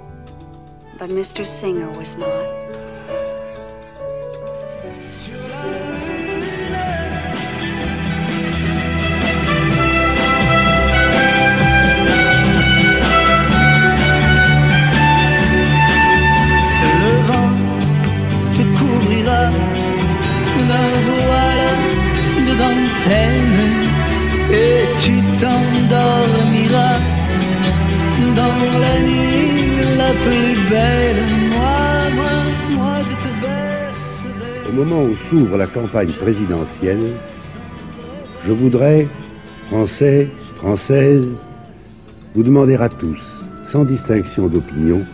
but 0.99 1.11
Mr. 1.11 1.45
Singer 1.45 1.91
was 1.99 2.17
not. 2.17 2.80
Moment 34.85 35.03
où 35.03 35.15
s'ouvre 35.15 35.59
la 35.59 35.67
campagne 35.67 36.11
présidentielle, 36.11 37.13
je 38.47 38.53
voudrais, 38.53 39.07
Français, 39.69 40.27
Françaises, 40.57 41.39
vous 42.35 42.43
demander 42.43 42.77
à 42.77 42.89
tous, 42.89 43.21
sans 43.71 43.85
distinction 43.85 44.47
d'opinion, 44.49 45.05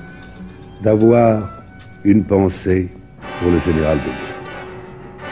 d'avoir 0.83 1.51
une 2.05 2.25
pensée 2.25 2.89
pour 3.41 3.51
le 3.51 3.59
général 3.59 3.99
de 3.99 4.05
Gaulle. 4.05 5.27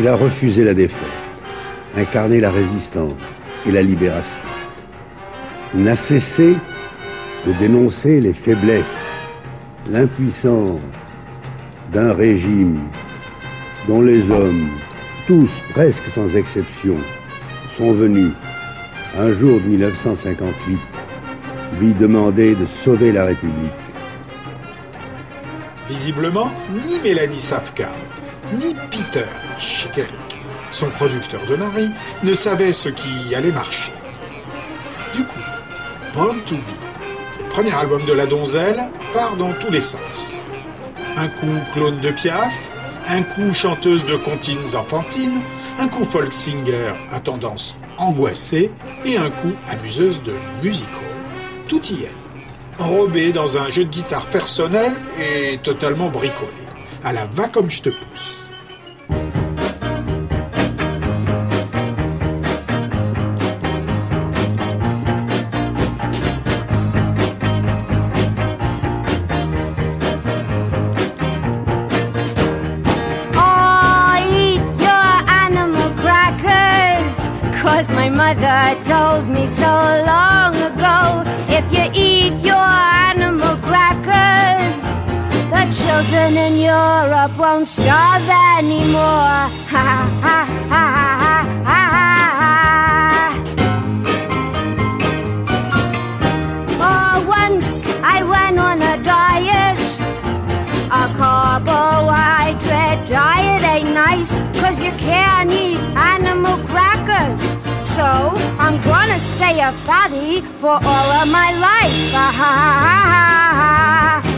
Il 0.00 0.08
a 0.08 0.16
refusé 0.16 0.64
la 0.64 0.74
défaite, 0.74 0.98
incarné 1.96 2.40
la 2.40 2.50
résistance 2.50 3.12
et 3.66 3.70
la 3.70 3.82
libération. 3.82 4.48
Il 5.76 5.84
n'a 5.84 5.94
cessé 5.94 6.56
de 7.46 7.52
dénoncer 7.60 8.20
les 8.20 8.34
faiblesses, 8.34 9.06
l'impuissance 9.88 10.80
d'un 11.92 12.12
régime 12.14 12.80
dont 13.88 14.02
les 14.02 14.30
hommes, 14.30 14.68
tous 15.26 15.50
presque 15.72 16.08
sans 16.14 16.36
exception, 16.36 16.96
sont 17.78 17.94
venus, 17.94 18.32
un 19.18 19.30
jour 19.38 19.60
de 19.60 19.66
1958, 19.66 20.78
lui 21.80 21.94
demander 21.94 22.54
de 22.54 22.66
sauver 22.84 23.12
la 23.12 23.24
République. 23.24 23.72
Visiblement, 25.88 26.52
ni 26.86 27.00
Mélanie 27.00 27.40
Safka, 27.40 27.88
ni 28.52 28.74
Peter 28.90 29.26
Schikerik, 29.58 30.44
son 30.70 30.90
producteur 30.90 31.40
de 31.46 31.56
mari, 31.56 31.88
ne 32.22 32.34
savaient 32.34 32.74
ce 32.74 32.90
qui 32.90 33.34
allait 33.34 33.52
marcher. 33.52 33.92
Du 35.14 35.24
coup, 35.24 35.40
Born 36.14 36.36
to 36.44 36.56
Be, 36.56 37.40
le 37.42 37.48
premier 37.48 37.72
album 37.72 38.04
de 38.04 38.12
la 38.12 38.26
donzelle, 38.26 38.82
part 39.14 39.36
dans 39.36 39.52
tous 39.52 39.72
les 39.72 39.80
sens. 39.80 40.26
Un 41.16 41.28
coup 41.28 41.46
clone 41.72 41.98
de 41.98 42.10
Piaf, 42.10 42.70
un 43.08 43.22
coup 43.22 43.54
chanteuse 43.54 44.04
de 44.04 44.16
comptines 44.16 44.76
enfantines, 44.76 45.40
un 45.78 45.88
coup 45.88 46.04
folk 46.04 46.32
singer 46.32 46.92
à 47.10 47.20
tendance 47.20 47.76
angoissée 47.96 48.70
et 49.04 49.16
un 49.16 49.30
coup 49.30 49.52
amuseuse 49.68 50.22
de 50.22 50.34
musical. 50.62 50.92
Tout 51.68 51.84
y 51.86 52.04
est. 52.04 52.14
Enrobé 52.78 53.32
dans 53.32 53.58
un 53.58 53.68
jeu 53.70 53.84
de 53.84 53.90
guitare 53.90 54.26
personnel 54.26 54.92
et 55.18 55.58
totalement 55.58 56.10
bricolé. 56.10 56.52
À 57.02 57.12
la 57.12 57.24
va 57.26 57.48
comme 57.48 57.70
je 57.70 57.82
te 57.82 57.88
pousse. 57.88 58.37
Mother 78.68 78.82
told 78.84 79.28
me 79.28 79.46
so 79.46 79.66
long 79.66 80.54
ago. 80.56 81.24
If 81.48 81.64
you 81.72 81.84
eat 81.94 82.32
your 82.44 82.68
animal 83.10 83.56
crackers, 83.68 84.80
the 85.52 85.64
children 85.80 86.36
in 86.36 86.58
Europe 86.60 87.36
won't 87.38 87.68
starve 87.68 88.28
anymore. 88.58 89.48
Ha 89.68 89.88
ha 90.22 90.38
ha 90.72 90.84
ha 90.84 90.84
ha 91.68 91.82
ha 91.82 91.82
ha. 92.40 92.54
Oh, 96.88 97.14
once 97.40 97.84
I 98.02 98.22
went 98.22 98.58
on 98.58 98.82
a 98.82 98.96
diet. 99.02 99.78
A 100.90 101.04
carbohydrate 101.20 103.06
diet 103.06 103.62
ain't 103.62 103.92
nice, 103.92 104.40
cause 104.60 104.82
you 104.82 104.92
can't 104.92 105.50
eat 105.52 105.78
animal 105.96 106.56
crackers. 106.66 107.57
So 107.98 108.04
I'm 108.60 108.80
gonna 108.82 109.18
stay 109.18 109.60
a 109.60 109.72
fatty 109.72 110.40
for 110.60 110.78
all 110.90 111.08
of 111.20 111.26
my 111.32 111.50
life. 111.68 112.12
Ah, 112.14 112.32
ha, 112.40 112.54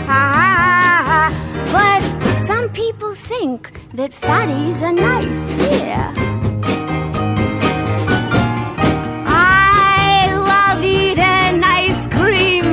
ha, 0.06 0.14
ha, 0.16 1.28
but 1.70 2.00
some 2.46 2.70
people 2.70 3.12
think 3.14 3.78
that 3.92 4.12
fatties 4.12 4.80
are 4.80 4.94
nice. 4.94 5.42
Yeah. 5.84 6.10
I 9.26 10.32
love 10.52 10.82
eating 10.82 11.62
ice 11.62 12.06
cream, 12.16 12.64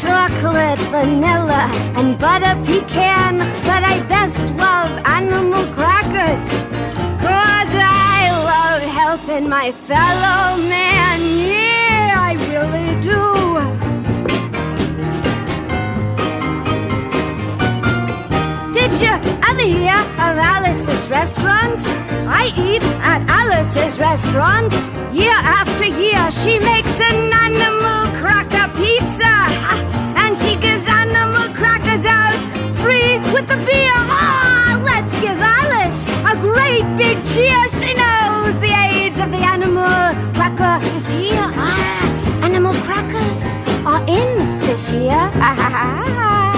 chocolate, 0.00 0.80
vanilla, 0.88 1.68
and 1.98 2.18
butter 2.18 2.56
pecan, 2.64 3.40
but 3.68 3.82
I 3.84 4.00
best 4.08 4.42
love 4.56 4.90
animal 5.04 5.64
crackers. 5.74 6.67
Helping 9.08 9.48
my 9.48 9.72
fellow 9.72 10.58
man. 10.68 11.18
Yeah, 11.48 12.28
I 12.28 12.32
really 12.52 12.92
do. 13.00 13.24
Did 18.78 18.92
you 19.00 19.14
ever 19.48 19.62
hear 19.62 19.98
of 20.26 20.36
Alice's 20.36 21.08
restaurant? 21.10 21.80
I 22.28 22.52
eat 22.58 22.82
at 23.00 23.24
Alice's 23.30 23.98
restaurant. 23.98 24.74
Year 25.10 25.40
after 25.58 25.86
year, 25.86 26.30
she 26.30 26.58
makes 26.58 27.00
an 27.00 27.32
animal 27.46 28.12
cracker 28.20 28.68
pizza. 28.76 29.34
And 30.20 30.36
she 30.36 30.54
gives 30.60 30.86
animal 30.86 31.48
crackers 31.56 32.04
out 32.04 32.36
free 32.82 33.16
with 33.32 33.48
the 33.48 33.56
beer. 33.64 34.00
Ah, 34.20 34.78
let's 34.84 35.18
give 35.22 35.40
a 35.40 35.57
great 36.58 36.86
big 36.96 37.16
cheer. 37.30 37.60
She 37.80 37.90
knows 38.02 38.54
the 38.66 38.72
age 38.90 39.18
of 39.24 39.30
the 39.30 39.42
animal 39.54 39.98
cracker 40.36 40.74
is 40.96 41.06
here. 41.06 41.48
Ah, 41.54 42.44
animal 42.46 42.74
crackers 42.86 43.50
are 43.86 44.02
in 44.18 44.58
this 44.66 44.90
year. 44.90 45.22
Ah, 45.46 45.54
ha, 45.60 45.68
ha, 45.76 45.86
ha. 46.18 46.57